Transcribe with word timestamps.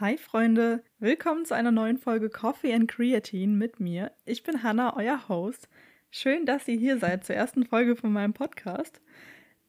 Hi 0.00 0.16
Freunde, 0.16 0.84
willkommen 1.00 1.44
zu 1.44 1.56
einer 1.56 1.72
neuen 1.72 1.98
Folge 1.98 2.30
Coffee 2.30 2.72
and 2.72 2.86
Creatine 2.88 3.56
mit 3.56 3.80
mir. 3.80 4.12
Ich 4.26 4.44
bin 4.44 4.62
Hannah, 4.62 4.96
euer 4.96 5.28
Host. 5.28 5.68
Schön, 6.12 6.46
dass 6.46 6.68
ihr 6.68 6.76
hier 6.76 6.98
seid 6.98 7.24
zur 7.24 7.34
ersten 7.34 7.66
Folge 7.66 7.96
von 7.96 8.12
meinem 8.12 8.32
Podcast. 8.32 9.00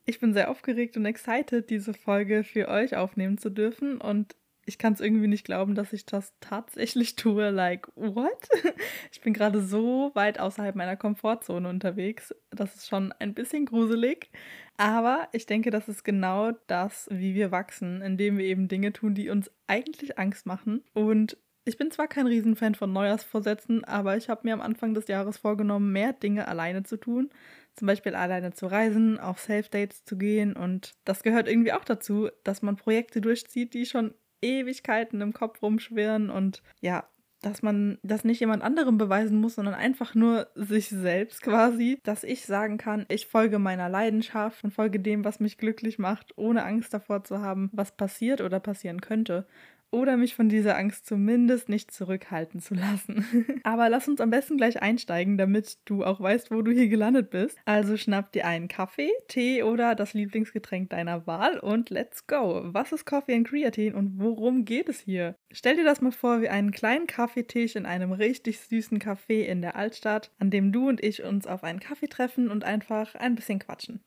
Ich 0.05 0.20
bin 0.20 0.36
sehr 0.36 0.52
aufgeregt 0.52 0.97
und 0.97 1.07
excited, 1.07 1.71
diese 1.71 1.96
Folge 1.96 2.44
für 2.44 2.68
euch 2.68 2.96
aufnehmen 2.96 3.39
zu 3.39 3.50
dürfen 3.50 4.00
und 4.00 4.36
ich 4.70 4.78
kann 4.78 4.94
es 4.94 5.02
irgendwie 5.02 5.28
nicht 5.28 5.46
glauben, 5.46 5.74
dass 5.74 5.94
ich 5.94 6.05
das 6.05 6.32
tatsächlich 6.41 7.16
tue. 7.16 7.50
Like, 7.50 7.88
what? 7.96 8.48
Ich 9.12 9.21
bin 9.21 9.34
gerade 9.34 9.62
so 9.62 10.12
weit 10.14 10.39
außerhalb 10.39 10.76
meiner 10.76 10.95
Komfortzone 10.95 11.68
unterwegs. 11.68 12.34
Das 12.52 12.76
ist 12.76 12.88
schon 12.88 13.12
ein 13.13 13.34
bisschen 13.34 13.66
gruselig. 13.66 14.30
Aber 14.77 15.27
ich 15.32 15.48
denke, 15.48 15.71
das 15.71 15.90
ist 15.90 16.04
genau 16.04 16.52
das, 16.68 17.08
wie 17.12 17.34
wir 17.34 17.52
wachsen, 17.52 18.02
indem 18.04 18.38
wir 18.38 18.45
eben 18.45 18.68
Dinge 18.68 18.94
tun, 18.94 19.16
die 19.16 19.30
uns 19.30 19.52
eigentlich 19.66 20.20
Angst 20.20 20.45
machen. 20.45 20.84
Und 20.94 21.36
ich 21.66 21.77
bin 21.77 21.91
zwar 21.91 22.08
kein 22.08 22.27
Riesenfan 22.27 22.76
von 22.76 22.94
Neujahrsvorsätzen, 22.94 23.84
aber 23.84 24.17
ich 24.17 24.30
habe 24.30 24.41
mir 24.44 24.54
am 24.54 24.62
Anfang 24.62 24.94
des 24.94 25.08
Jahres 25.08 25.38
vorgenommen, 25.38 25.91
mehr 25.91 26.13
Dinge 26.13 26.48
alleine 26.48 26.84
zu 26.84 26.98
tun. 26.98 27.30
Zum 27.76 27.88
Beispiel 27.88 28.13
alleine 28.13 28.54
zu 28.54 28.67
reisen, 28.67 29.20
auf 29.20 29.40
Safe-Dates 29.40 30.05
zu 30.05 30.17
gehen. 30.17 30.55
Und 30.55 30.94
das 31.05 31.23
gehört 31.23 31.48
irgendwie 31.48 31.73
auch 31.73 31.84
dazu, 31.84 32.30
dass 32.44 32.62
man 32.62 32.76
Projekte 32.76 33.20
durchzieht, 33.20 33.73
die 33.73 33.86
schon 33.86 34.13
Ewigkeiten 34.41 35.21
im 35.21 35.34
Kopf 35.34 35.61
rumschwirren 35.61 36.29
und 36.29 36.61
ja, 36.81 37.05
dass 37.41 37.61
man 37.61 37.99
das 38.03 38.25
nicht 38.25 38.41
jemand 38.41 38.63
anderem 38.63 38.98
beweisen 38.98 39.39
muss, 39.39 39.55
sondern 39.55 39.75
einfach 39.75 40.13
nur 40.13 40.48
sich 40.55 40.89
selbst 40.89 41.41
quasi, 41.41 41.99
dass 42.03 42.23
ich 42.23 42.45
sagen 42.45 42.77
kann, 42.77 43.05
ich 43.07 43.27
folge 43.27 43.59
meiner 43.59 43.88
Leidenschaft 43.88 44.63
und 44.63 44.71
folge 44.71 44.99
dem, 44.99 45.23
was 45.23 45.39
mich 45.39 45.57
glücklich 45.57 45.99
macht, 45.99 46.38
ohne 46.38 46.65
Angst 46.65 46.93
davor 46.93 47.23
zu 47.23 47.39
haben, 47.39 47.70
was 47.71 47.95
passiert 47.95 48.41
oder 48.41 48.59
passieren 48.59 48.99
könnte 48.99 49.48
oder 49.91 50.17
mich 50.17 50.35
von 50.35 50.49
dieser 50.49 50.77
Angst 50.77 51.05
zumindest 51.05 51.70
nicht 51.70 51.91
zurückhalten 51.91 52.59
zu 52.59 52.75
lassen. 52.75 53.25
Aber 53.63 53.89
lass 53.89 54.07
uns 54.07 54.21
am 54.21 54.29
besten 54.29 54.57
gleich 54.57 54.81
einsteigen, 54.81 55.37
damit 55.37 55.77
du 55.85 56.04
auch 56.04 56.20
weißt, 56.20 56.51
wo 56.51 56.62
du 56.62 56.71
hier 56.71 56.87
gelandet 56.87 57.29
bist. 57.29 57.57
Also 57.65 57.98
schnapp 57.98 58.31
dir 58.31 58.46
einen 58.46 58.68
Kaffee, 58.68 59.12
Tee 59.27 59.63
oder 59.63 59.96
das 59.96 60.13
Lieblingsgetränk 60.13 60.90
deiner 60.90 61.26
Wahl 61.26 61.59
und 61.59 61.90
let's 61.90 62.27
go. 62.27 62.62
Was 62.65 62.91
ist 62.91 63.05
Coffee 63.05 63.35
and 63.35 63.48
Creatine 63.48 63.96
und 63.96 64.19
worum 64.19 64.66
geht 64.66 64.90
es 64.90 65.00
hier? 65.00 65.35
Stell 65.51 65.75
dir 65.75 65.85
das 65.85 66.01
mal 66.01 66.12
vor 66.12 66.41
wie 66.41 66.50
einen 66.50 66.72
kleinen 66.72 67.07
Kaffeetisch 67.07 67.75
in 67.75 67.85
einem 67.85 68.12
richtig 68.12 68.59
süßen 68.59 69.00
Café 69.00 69.41
in 69.46 69.62
der 69.62 69.75
Altstadt, 69.75 70.31
an 70.38 70.51
dem 70.51 70.72
du 70.72 70.88
und 70.88 71.03
ich 71.03 71.24
uns 71.24 71.47
auf 71.47 71.63
einen 71.63 71.79
Kaffee 71.79 72.07
treffen 72.07 72.50
und 72.50 72.63
einfach 72.63 73.16
ein 73.16 73.35
bisschen 73.35 73.59
quatschen. 73.59 74.01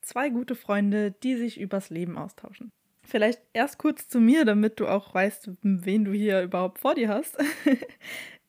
Zwei 0.00 0.30
gute 0.30 0.54
Freunde, 0.54 1.12
die 1.22 1.36
sich 1.36 1.60
übers 1.60 1.90
Leben 1.90 2.16
austauschen. 2.16 2.72
Vielleicht 3.10 3.42
erst 3.52 3.78
kurz 3.78 4.08
zu 4.08 4.20
mir, 4.20 4.44
damit 4.44 4.78
du 4.78 4.86
auch 4.86 5.12
weißt, 5.12 5.50
wen 5.62 6.04
du 6.04 6.12
hier 6.12 6.42
überhaupt 6.42 6.78
vor 6.78 6.94
dir 6.94 7.08
hast. 7.08 7.36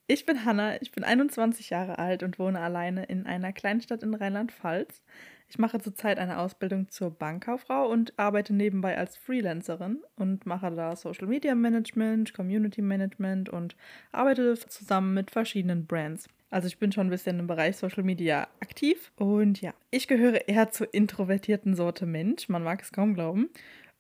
Ich 0.08 0.26
bin 0.26 0.44
Hanna, 0.44 0.82
ich 0.82 0.92
bin 0.92 1.06
21 1.06 1.70
Jahre 1.70 1.98
alt 1.98 2.22
und 2.22 2.38
wohne 2.38 2.60
alleine 2.60 3.06
in 3.06 3.26
einer 3.26 3.54
Kleinstadt 3.54 4.04
in 4.04 4.14
Rheinland-Pfalz. 4.14 5.02
Ich 5.48 5.58
mache 5.58 5.80
zurzeit 5.80 6.20
eine 6.20 6.40
Ausbildung 6.40 6.90
zur 6.90 7.12
Bankkauffrau 7.12 7.88
und 7.90 8.20
arbeite 8.20 8.54
nebenbei 8.54 8.98
als 8.98 9.16
Freelancerin 9.16 10.02
und 10.18 10.46
mache 10.46 10.70
da 10.72 10.98
Social 10.98 11.28
Media 11.28 11.56
Management, 11.56 12.34
Community 12.34 12.82
Management 12.82 13.48
und 13.48 13.78
arbeite 14.12 14.56
zusammen 14.56 15.14
mit 15.14 15.32
verschiedenen 15.32 15.86
Brands. 15.86 16.28
Also 16.50 16.68
ich 16.68 16.78
bin 16.78 16.92
schon 16.92 17.08
ein 17.08 17.12
bisschen 17.12 17.40
im 17.40 17.48
Bereich 17.48 17.78
Social 17.78 18.04
Media 18.04 18.50
aktiv 18.60 19.14
und 19.16 19.62
ja, 19.62 19.74
ich 19.92 20.10
gehöre 20.10 20.46
eher 20.50 20.72
zur 20.72 20.94
introvertierten 20.94 21.74
Sorte 21.74 22.06
Mensch, 22.06 22.50
man 22.50 22.64
mag 22.64 22.82
es 22.82 22.92
kaum 22.92 23.14
glauben 23.14 23.50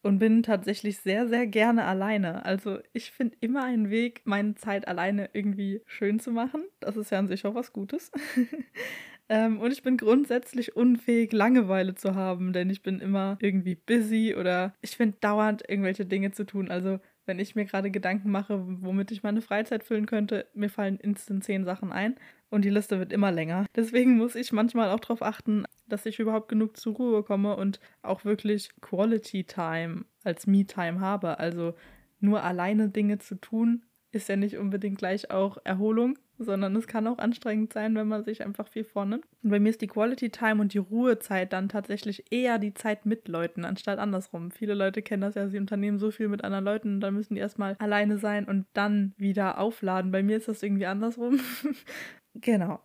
und 0.03 0.19
bin 0.19 0.43
tatsächlich 0.43 0.97
sehr, 0.97 1.27
sehr 1.27 1.47
gerne 1.47 1.85
alleine. 1.85 2.45
Also 2.45 2.79
ich 2.93 3.11
finde 3.11 3.37
immer 3.39 3.63
einen 3.63 3.89
Weg, 3.89 4.21
meine 4.25 4.55
Zeit 4.55 4.87
alleine 4.87 5.29
irgendwie 5.33 5.81
schön 5.85 6.19
zu 6.19 6.31
machen. 6.31 6.63
Das 6.79 6.97
ist 6.97 7.11
ja 7.11 7.19
an 7.19 7.27
sich 7.27 7.45
auch 7.45 7.55
was 7.55 7.71
Gutes. 7.73 8.11
ähm, 9.29 9.59
und 9.59 9.71
ich 9.71 9.83
bin 9.83 9.97
grundsätzlich 9.97 10.75
unfähig, 10.75 11.31
Langeweile 11.31 11.95
zu 11.95 12.15
haben, 12.15 12.53
denn 12.53 12.69
ich 12.69 12.81
bin 12.81 12.99
immer 12.99 13.37
irgendwie 13.41 13.75
busy 13.75 14.35
oder 14.35 14.73
ich 14.81 14.97
finde 14.97 15.17
dauernd 15.21 15.63
irgendwelche 15.67 16.05
Dinge 16.05 16.31
zu 16.31 16.45
tun. 16.45 16.71
Also 16.71 16.99
wenn 17.25 17.39
ich 17.39 17.55
mir 17.55 17.65
gerade 17.65 17.91
Gedanken 17.91 18.31
mache, 18.31 18.63
womit 18.81 19.11
ich 19.11 19.23
meine 19.23 19.41
Freizeit 19.41 19.83
füllen 19.83 20.07
könnte, 20.07 20.47
mir 20.53 20.69
fallen 20.69 20.97
instant 20.97 21.43
zehn 21.43 21.63
Sachen 21.63 21.91
ein 21.91 22.15
und 22.49 22.65
die 22.65 22.69
Liste 22.69 22.99
wird 22.99 23.13
immer 23.13 23.31
länger. 23.31 23.65
Deswegen 23.75 24.17
muss 24.17 24.35
ich 24.35 24.51
manchmal 24.51 24.89
auch 24.89 24.99
darauf 24.99 25.21
achten, 25.21 25.65
dass 25.91 26.05
ich 26.05 26.19
überhaupt 26.19 26.49
genug 26.49 26.77
zur 26.77 26.95
Ruhe 26.95 27.23
komme 27.23 27.55
und 27.55 27.79
auch 28.01 28.25
wirklich 28.25 28.69
Quality 28.81 29.43
Time 29.43 30.05
als 30.23 30.47
Me-Time 30.47 30.99
habe. 30.99 31.39
Also 31.39 31.73
nur 32.19 32.43
alleine 32.43 32.89
Dinge 32.89 33.17
zu 33.17 33.35
tun, 33.35 33.83
ist 34.11 34.29
ja 34.29 34.35
nicht 34.35 34.57
unbedingt 34.57 34.97
gleich 34.97 35.31
auch 35.31 35.57
Erholung, 35.63 36.17
sondern 36.37 36.75
es 36.75 36.87
kann 36.87 37.07
auch 37.07 37.17
anstrengend 37.17 37.71
sein, 37.71 37.95
wenn 37.95 38.07
man 38.07 38.23
sich 38.23 38.43
einfach 38.43 38.67
viel 38.67 38.83
vornimmt. 38.83 39.25
Und 39.43 39.51
bei 39.51 39.59
mir 39.59 39.69
ist 39.69 39.81
die 39.81 39.87
Quality 39.87 40.29
Time 40.29 40.61
und 40.61 40.73
die 40.73 40.79
Ruhezeit 40.79 41.53
dann 41.53 41.69
tatsächlich 41.69 42.31
eher 42.31 42.59
die 42.59 42.73
Zeit 42.73 43.05
mit 43.05 43.27
Leuten, 43.27 43.63
anstatt 43.63 43.99
andersrum. 43.99 44.51
Viele 44.51 44.73
Leute 44.73 45.01
kennen 45.01 45.21
das 45.21 45.35
ja, 45.35 45.47
sie 45.47 45.59
unternehmen 45.59 45.97
so 45.97 46.11
viel 46.11 46.27
mit 46.27 46.43
anderen 46.43 46.65
Leuten 46.65 46.95
und 46.95 47.01
dann 47.01 47.13
müssen 47.13 47.35
die 47.35 47.41
erstmal 47.41 47.75
alleine 47.79 48.17
sein 48.17 48.45
und 48.45 48.65
dann 48.73 49.13
wieder 49.17 49.59
aufladen. 49.59 50.11
Bei 50.11 50.23
mir 50.23 50.37
ist 50.37 50.47
das 50.47 50.63
irgendwie 50.63 50.87
andersrum. 50.87 51.39
genau. 52.35 52.81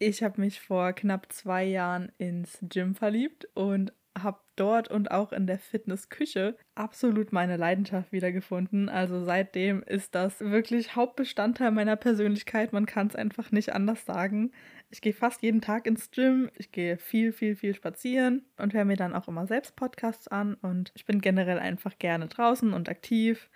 Ich 0.00 0.22
habe 0.22 0.40
mich 0.40 0.60
vor 0.60 0.92
knapp 0.92 1.32
zwei 1.32 1.64
Jahren 1.64 2.12
ins 2.18 2.58
Gym 2.62 2.94
verliebt 2.94 3.48
und 3.54 3.92
habe 4.22 4.40
dort 4.56 4.88
und 4.88 5.10
auch 5.10 5.32
in 5.32 5.46
der 5.46 5.58
Fitnessküche 5.58 6.56
absolut 6.74 7.32
meine 7.32 7.56
Leidenschaft 7.56 8.12
wiedergefunden. 8.12 8.88
Also 8.88 9.24
seitdem 9.24 9.82
ist 9.82 10.14
das 10.14 10.40
wirklich 10.40 10.96
Hauptbestandteil 10.96 11.70
meiner 11.70 11.96
Persönlichkeit. 11.96 12.72
Man 12.72 12.86
kann 12.86 13.08
es 13.08 13.16
einfach 13.16 13.52
nicht 13.52 13.72
anders 13.74 14.04
sagen. 14.04 14.52
Ich 14.90 15.00
gehe 15.00 15.12
fast 15.12 15.42
jeden 15.42 15.60
Tag 15.60 15.86
ins 15.86 16.10
Gym. 16.10 16.50
Ich 16.56 16.72
gehe 16.72 16.96
viel, 16.96 17.32
viel, 17.32 17.56
viel 17.56 17.74
spazieren 17.74 18.44
und 18.56 18.74
höre 18.74 18.84
mir 18.84 18.96
dann 18.96 19.14
auch 19.14 19.28
immer 19.28 19.46
selbst 19.46 19.76
Podcasts 19.76 20.28
an. 20.28 20.54
Und 20.54 20.92
ich 20.94 21.04
bin 21.04 21.20
generell 21.20 21.58
einfach 21.58 21.98
gerne 21.98 22.26
draußen 22.26 22.72
und 22.72 22.88
aktiv. 22.88 23.48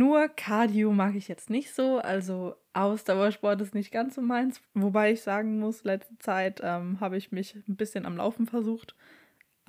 Nur 0.00 0.28
Cardio 0.28 0.92
mag 0.92 1.14
ich 1.14 1.28
jetzt 1.28 1.50
nicht 1.50 1.74
so. 1.74 1.98
Also 1.98 2.54
Ausdauersport 2.72 3.60
ist 3.60 3.74
nicht 3.74 3.90
ganz 3.90 4.14
so 4.14 4.22
meins. 4.22 4.60
Wobei 4.74 5.12
ich 5.12 5.20
sagen 5.20 5.58
muss, 5.58 5.84
letzte 5.84 6.16
Zeit 6.18 6.60
ähm, 6.62 7.00
habe 7.00 7.16
ich 7.16 7.32
mich 7.32 7.54
ein 7.68 7.76
bisschen 7.76 8.06
am 8.06 8.16
Laufen 8.16 8.46
versucht 8.46 8.94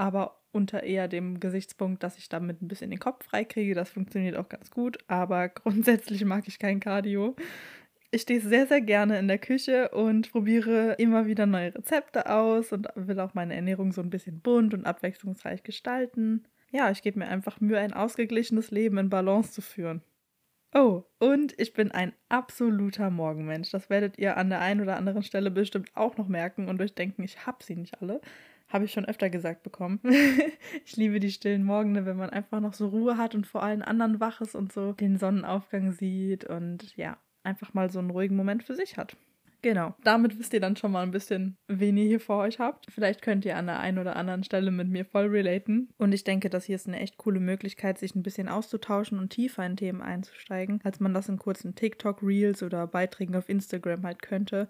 aber 0.01 0.41
unter 0.51 0.81
eher 0.81 1.07
dem 1.07 1.39
Gesichtspunkt, 1.39 2.01
dass 2.01 2.17
ich 2.17 2.27
damit 2.27 2.59
ein 2.59 2.67
bisschen 2.67 2.89
den 2.89 2.97
Kopf 2.97 3.23
freikriege. 3.23 3.75
Das 3.75 3.91
funktioniert 3.91 4.35
auch 4.35 4.49
ganz 4.49 4.71
gut, 4.71 4.97
aber 5.07 5.49
grundsätzlich 5.49 6.25
mag 6.25 6.47
ich 6.47 6.57
kein 6.57 6.79
Cardio. 6.79 7.35
Ich 8.09 8.23
stehe 8.23 8.41
sehr, 8.41 8.65
sehr 8.65 8.81
gerne 8.81 9.19
in 9.19 9.27
der 9.27 9.37
Küche 9.37 9.89
und 9.89 10.31
probiere 10.31 10.93
immer 10.97 11.27
wieder 11.27 11.45
neue 11.45 11.75
Rezepte 11.75 12.29
aus 12.31 12.73
und 12.73 12.87
will 12.95 13.19
auch 13.19 13.35
meine 13.35 13.55
Ernährung 13.55 13.91
so 13.91 14.01
ein 14.01 14.09
bisschen 14.09 14.41
bunt 14.41 14.73
und 14.73 14.85
abwechslungsreich 14.85 15.61
gestalten. 15.61 16.45
Ja, 16.71 16.89
ich 16.89 17.03
gebe 17.03 17.19
mir 17.19 17.27
einfach 17.27 17.61
Mühe, 17.61 17.77
ein 17.77 17.93
ausgeglichenes 17.93 18.71
Leben 18.71 18.97
in 18.97 19.11
Balance 19.11 19.51
zu 19.51 19.61
führen. 19.61 20.01
Oh, 20.73 21.03
und 21.19 21.59
ich 21.59 21.73
bin 21.73 21.91
ein 21.91 22.13
absoluter 22.29 23.09
Morgenmensch. 23.09 23.71
Das 23.71 23.89
werdet 23.89 24.17
ihr 24.17 24.37
an 24.37 24.49
der 24.49 24.61
einen 24.61 24.79
oder 24.79 24.95
anderen 24.95 25.21
Stelle 25.21 25.51
bestimmt 25.51 25.91
auch 25.95 26.15
noch 26.15 26.29
merken 26.29 26.69
und 26.69 26.81
euch 26.81 26.95
denken, 26.95 27.23
ich 27.23 27.45
hab 27.45 27.61
sie 27.61 27.75
nicht 27.75 28.01
alle. 28.01 28.21
Habe 28.69 28.85
ich 28.85 28.93
schon 28.93 29.05
öfter 29.05 29.29
gesagt 29.29 29.63
bekommen. 29.63 29.99
ich 30.85 30.95
liebe 30.95 31.19
die 31.19 31.31
stillen 31.31 31.65
Morgende, 31.65 32.05
wenn 32.05 32.15
man 32.15 32.29
einfach 32.29 32.61
noch 32.61 32.73
so 32.73 32.87
Ruhe 32.87 33.17
hat 33.17 33.35
und 33.35 33.45
vor 33.45 33.63
allen 33.63 33.81
anderen 33.81 34.21
wach 34.21 34.39
ist 34.39 34.55
und 34.55 34.71
so 34.71 34.93
den 34.93 35.17
Sonnenaufgang 35.17 35.91
sieht 35.91 36.45
und 36.45 36.95
ja, 36.95 37.17
einfach 37.43 37.73
mal 37.73 37.91
so 37.91 37.99
einen 37.99 38.11
ruhigen 38.11 38.37
Moment 38.37 38.63
für 38.63 38.75
sich 38.75 38.95
hat. 38.95 39.17
Genau, 39.63 39.93
damit 40.03 40.39
wisst 40.39 40.53
ihr 40.53 40.59
dann 40.59 40.75
schon 40.75 40.91
mal 40.91 41.03
ein 41.03 41.11
bisschen, 41.11 41.55
wen 41.67 41.95
ihr 41.95 42.07
hier 42.07 42.19
vor 42.19 42.37
euch 42.37 42.57
habt. 42.57 42.87
Vielleicht 42.89 43.21
könnt 43.21 43.45
ihr 43.45 43.57
an 43.57 43.67
der 43.67 43.79
einen 43.79 43.99
oder 43.99 44.15
anderen 44.15 44.43
Stelle 44.43 44.71
mit 44.71 44.87
mir 44.87 45.05
voll 45.05 45.27
relaten. 45.27 45.89
Und 45.97 46.13
ich 46.13 46.23
denke, 46.23 46.49
das 46.49 46.65
hier 46.65 46.75
ist 46.75 46.87
eine 46.87 46.99
echt 46.99 47.17
coole 47.17 47.39
Möglichkeit, 47.39 47.99
sich 47.99 48.15
ein 48.15 48.23
bisschen 48.23 48.49
auszutauschen 48.49 49.19
und 49.19 49.29
tiefer 49.29 49.63
in 49.63 49.77
Themen 49.77 50.01
einzusteigen, 50.01 50.79
als 50.83 50.99
man 50.99 51.13
das 51.13 51.29
in 51.29 51.37
kurzen 51.37 51.75
TikTok-Reels 51.75 52.63
oder 52.63 52.87
Beiträgen 52.87 53.35
auf 53.35 53.49
Instagram 53.49 54.03
halt 54.03 54.23
könnte. 54.23 54.67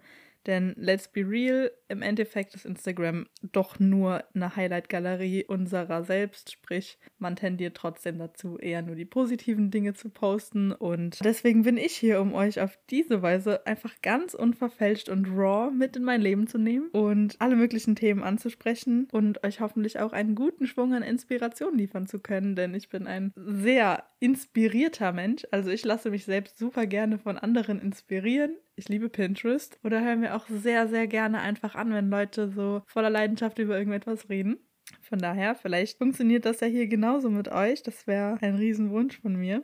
Denn 0.47 0.73
let's 0.77 1.07
be 1.07 1.21
real, 1.21 1.71
im 1.87 2.01
Endeffekt 2.01 2.55
ist 2.55 2.65
Instagram 2.65 3.27
doch 3.41 3.79
nur 3.79 4.23
eine 4.33 4.55
Highlight-Galerie 4.55 5.45
unserer 5.45 6.03
selbst. 6.03 6.51
Sprich, 6.51 6.97
man 7.19 7.35
tendiert 7.35 7.75
trotzdem 7.77 8.17
dazu, 8.17 8.57
eher 8.57 8.81
nur 8.81 8.95
die 8.95 9.05
positiven 9.05 9.71
Dinge 9.71 9.93
zu 9.93 10.09
posten. 10.09 10.71
Und 10.71 11.23
deswegen 11.23 11.63
bin 11.63 11.77
ich 11.77 11.95
hier, 11.95 12.21
um 12.21 12.33
euch 12.33 12.59
auf 12.59 12.79
diese 12.89 13.21
Weise 13.21 13.65
einfach 13.67 14.01
ganz 14.01 14.33
unverfälscht 14.33 15.09
und 15.09 15.27
raw 15.27 15.71
mit 15.71 15.95
in 15.95 16.03
mein 16.03 16.21
Leben 16.21 16.47
zu 16.47 16.57
nehmen 16.57 16.89
und 16.91 17.35
alle 17.39 17.55
möglichen 17.55 17.95
Themen 17.95 18.23
anzusprechen 18.23 19.07
und 19.11 19.43
euch 19.43 19.59
hoffentlich 19.59 19.99
auch 19.99 20.13
einen 20.13 20.35
guten 20.35 20.65
Schwung 20.65 20.93
an 20.93 21.03
Inspiration 21.03 21.77
liefern 21.77 22.07
zu 22.07 22.19
können. 22.19 22.55
Denn 22.55 22.73
ich 22.73 22.89
bin 22.89 23.05
ein 23.05 23.31
sehr 23.35 24.03
inspirierter 24.21 25.11
Mensch. 25.11 25.45
Also 25.51 25.71
ich 25.71 25.83
lasse 25.83 26.11
mich 26.11 26.25
selbst 26.25 26.57
super 26.57 26.85
gerne 26.85 27.17
von 27.17 27.37
anderen 27.37 27.81
inspirieren. 27.81 28.55
Ich 28.75 28.87
liebe 28.87 29.09
Pinterest 29.09 29.79
oder 29.83 30.01
höre 30.01 30.15
mir 30.15 30.35
auch 30.35 30.47
sehr, 30.47 30.87
sehr 30.87 31.07
gerne 31.07 31.41
einfach 31.41 31.75
an, 31.75 31.91
wenn 31.91 32.09
Leute 32.09 32.49
so 32.49 32.83
voller 32.85 33.09
Leidenschaft 33.09 33.57
über 33.59 33.77
irgendetwas 33.77 34.29
reden. 34.29 34.59
Von 35.01 35.19
daher, 35.19 35.55
vielleicht 35.55 35.97
funktioniert 35.97 36.45
das 36.45 36.59
ja 36.59 36.67
hier 36.67 36.87
genauso 36.87 37.29
mit 37.29 37.49
euch. 37.49 37.81
Das 37.83 38.07
wäre 38.07 38.37
ein 38.41 38.55
Riesenwunsch 38.55 39.19
von 39.21 39.35
mir. 39.35 39.63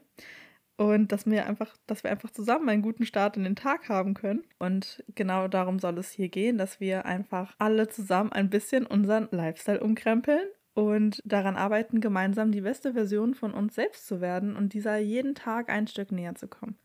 und 0.77 1.11
dass 1.11 1.25
wir 1.25 1.47
einfach, 1.47 1.75
dass 1.87 2.03
wir 2.03 2.11
einfach 2.11 2.31
zusammen 2.31 2.69
einen 2.69 2.81
guten 2.83 3.05
Start 3.05 3.37
in 3.37 3.43
den 3.43 3.55
Tag 3.55 3.89
haben 3.89 4.13
können. 4.13 4.43
Und 4.59 5.03
genau 5.15 5.47
darum 5.47 5.79
soll 5.79 5.97
es 5.99 6.11
hier 6.11 6.29
gehen, 6.29 6.57
dass 6.57 6.79
wir 6.79 7.05
einfach 7.05 7.55
alle 7.59 7.87
zusammen 7.89 8.31
ein 8.31 8.49
bisschen 8.49 8.85
unseren 8.85 9.27
Lifestyle 9.31 9.81
umkrempeln 9.81 10.47
und 10.77 11.23
daran 11.25 11.55
arbeiten, 11.55 12.01
gemeinsam 12.01 12.51
die 12.51 12.61
beste 12.61 12.93
Version 12.93 13.33
von 13.33 13.51
uns 13.51 13.73
selbst 13.73 14.05
zu 14.05 14.21
werden 14.21 14.55
und 14.55 14.73
dieser 14.73 14.97
jeden 14.97 15.33
Tag 15.33 15.71
ein 15.71 15.87
Stück 15.87 16.11
näher 16.11 16.35
zu 16.35 16.47
kommen. 16.47 16.77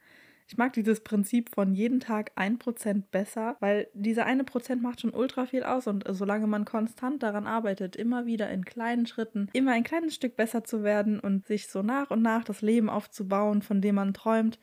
Ich 0.48 0.56
mag 0.56 0.72
dieses 0.72 1.00
Prinzip 1.00 1.50
von 1.54 1.74
jeden 1.74 2.00
Tag 2.00 2.32
ein 2.34 2.58
Prozent 2.58 3.10
besser, 3.10 3.58
weil 3.60 3.88
dieser 3.92 4.24
eine 4.24 4.44
Prozent 4.44 4.82
macht 4.82 5.02
schon 5.02 5.12
ultra 5.12 5.44
viel 5.44 5.62
aus 5.62 5.86
und 5.86 6.04
solange 6.08 6.46
man 6.46 6.64
konstant 6.64 7.22
daran 7.22 7.46
arbeitet, 7.46 7.94
immer 7.94 8.24
wieder 8.24 8.48
in 8.48 8.64
kleinen 8.64 9.04
Schritten, 9.04 9.50
immer 9.52 9.72
ein 9.72 9.84
kleines 9.84 10.14
Stück 10.14 10.36
besser 10.36 10.64
zu 10.64 10.82
werden 10.82 11.20
und 11.20 11.46
sich 11.46 11.68
so 11.68 11.82
nach 11.82 12.10
und 12.10 12.22
nach 12.22 12.44
das 12.44 12.62
Leben 12.62 12.88
aufzubauen, 12.88 13.60
von 13.60 13.82
dem 13.82 13.96
man 13.96 14.14
träumt, 14.14 14.58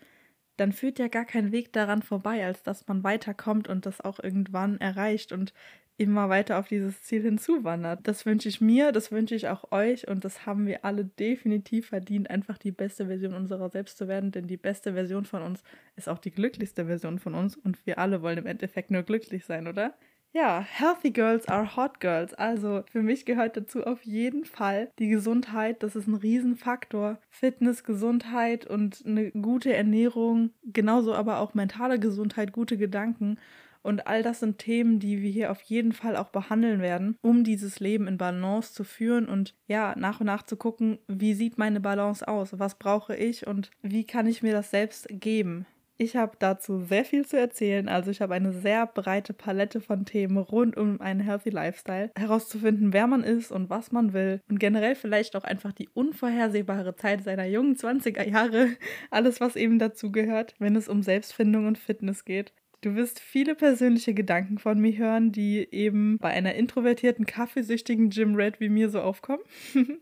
dann 0.57 0.73
führt 0.73 0.97
ja 0.97 1.07
gar 1.07 1.25
kein 1.25 1.51
Weg 1.51 1.71
daran 1.71 2.01
vorbei, 2.01 2.43
als 2.43 2.63
dass 2.63 2.87
man 2.87 3.03
weiterkommt 3.03 3.67
und 3.67 3.85
das 3.85 4.01
auch 4.01 4.19
irgendwann 4.19 4.79
erreicht 4.79 5.31
und 5.31 5.53
immer 5.99 6.29
weiter 6.29 6.57
auf 6.57 6.67
dieses 6.67 7.01
Ziel 7.03 7.21
hinzuwandert. 7.23 7.99
Das 8.03 8.25
wünsche 8.25 8.47
ich 8.47 8.61
mir, 8.61 8.91
das 8.91 9.11
wünsche 9.11 9.35
ich 9.35 9.49
auch 9.49 9.71
euch 9.71 10.07
und 10.07 10.23
das 10.23 10.45
haben 10.45 10.65
wir 10.65 10.85
alle 10.85 11.05
definitiv 11.05 11.87
verdient, 11.89 12.29
einfach 12.29 12.57
die 12.57 12.71
beste 12.71 13.07
Version 13.07 13.33
unserer 13.33 13.69
selbst 13.69 13.97
zu 13.97 14.07
werden, 14.07 14.31
denn 14.31 14.47
die 14.47 14.57
beste 14.57 14.93
Version 14.93 15.25
von 15.25 15.43
uns 15.43 15.61
ist 15.97 16.07
auch 16.07 16.19
die 16.19 16.31
glücklichste 16.31 16.85
Version 16.85 17.19
von 17.19 17.35
uns 17.35 17.57
und 17.57 17.85
wir 17.85 17.99
alle 17.99 18.21
wollen 18.21 18.37
im 18.37 18.45
Endeffekt 18.45 18.91
nur 18.91 19.03
glücklich 19.03 19.45
sein, 19.45 19.67
oder? 19.67 19.93
Ja, 20.31 20.61
healthy 20.61 21.09
girls 21.09 21.47
are 21.47 21.75
hot 21.75 21.99
girls. 21.99 22.35
Also 22.35 22.83
für 22.91 23.01
mich 23.01 23.25
gehört 23.25 23.57
dazu 23.57 23.83
auf 23.83 24.03
jeden 24.03 24.45
Fall 24.45 24.91
die 24.99 25.09
Gesundheit. 25.09 25.81
Das 25.81 25.95
ist 25.95 26.07
ein 26.07 26.13
Riesenfaktor. 26.13 27.17
Fitness, 27.29 27.83
Gesundheit 27.83 28.67
und 28.67 29.03
eine 29.07 29.31
gute 29.31 29.73
Ernährung, 29.73 30.51
genauso 30.63 31.15
aber 31.15 31.39
auch 31.39 31.55
mentale 31.55 31.99
Gesundheit, 31.99 32.51
gute 32.51 32.77
Gedanken. 32.77 33.39
Und 33.81 34.07
all 34.07 34.23
das 34.23 34.39
sind 34.39 34.57
Themen, 34.57 34.99
die 34.99 35.21
wir 35.21 35.29
hier 35.29 35.51
auf 35.51 35.61
jeden 35.61 35.93
Fall 35.93 36.15
auch 36.15 36.29
behandeln 36.29 36.81
werden, 36.81 37.15
um 37.21 37.43
dieses 37.43 37.79
Leben 37.79 38.07
in 38.07 38.17
Balance 38.17 38.73
zu 38.73 38.83
führen 38.83 39.27
und 39.27 39.55
ja, 39.67 39.95
nach 39.97 40.19
und 40.19 40.25
nach 40.25 40.43
zu 40.43 40.57
gucken, 40.57 40.99
wie 41.07 41.33
sieht 41.33 41.57
meine 41.57 41.79
Balance 41.79 42.27
aus, 42.27 42.59
was 42.59 42.77
brauche 42.77 43.15
ich 43.15 43.47
und 43.47 43.71
wie 43.81 44.05
kann 44.05 44.27
ich 44.27 44.43
mir 44.43 44.53
das 44.53 44.71
selbst 44.71 45.07
geben. 45.09 45.65
Ich 46.01 46.15
habe 46.15 46.37
dazu 46.39 46.79
sehr 46.79 47.03
viel 47.03 47.25
zu 47.25 47.37
erzählen. 47.37 47.89
Also 47.89 48.09
ich 48.09 48.21
habe 48.21 48.33
eine 48.33 48.53
sehr 48.53 48.87
breite 48.87 49.33
Palette 49.33 49.81
von 49.81 50.05
Themen 50.05 50.37
rund 50.37 50.77
um 50.77 51.01
einen 51.01 51.19
Healthy 51.19 51.49
Lifestyle. 51.49 52.09
Herauszufinden, 52.17 52.93
wer 52.93 53.05
man 53.05 53.21
ist 53.21 53.51
und 53.51 53.69
was 53.69 53.91
man 53.91 54.13
will. 54.13 54.39
Und 54.49 54.61
generell 54.61 54.95
vielleicht 54.95 55.35
auch 55.35 55.43
einfach 55.43 55.73
die 55.73 55.89
unvorhersehbare 55.89 56.95
Zeit 56.95 57.25
seiner 57.25 57.47
jungen 57.47 57.75
20er 57.75 58.25
Jahre. 58.25 58.69
Alles, 59.11 59.41
was 59.41 59.57
eben 59.57 59.77
dazu 59.77 60.09
gehört, 60.09 60.55
wenn 60.57 60.77
es 60.77 60.87
um 60.87 61.03
Selbstfindung 61.03 61.67
und 61.67 61.77
Fitness 61.77 62.23
geht. 62.23 62.53
Du 62.81 62.95
wirst 62.95 63.19
viele 63.19 63.55
persönliche 63.55 64.13
Gedanken 64.13 64.57
von 64.57 64.79
mir 64.79 64.97
hören, 64.97 65.33
die 65.33 65.67
eben 65.71 66.17
bei 66.17 66.29
einer 66.29 66.55
introvertierten, 66.55 67.25
kaffeesüchtigen 67.25 68.09
Jim 68.09 68.35
Red 68.35 68.61
wie 68.61 68.69
mir 68.69 68.89
so 68.89 69.01
aufkommen. 69.01 69.41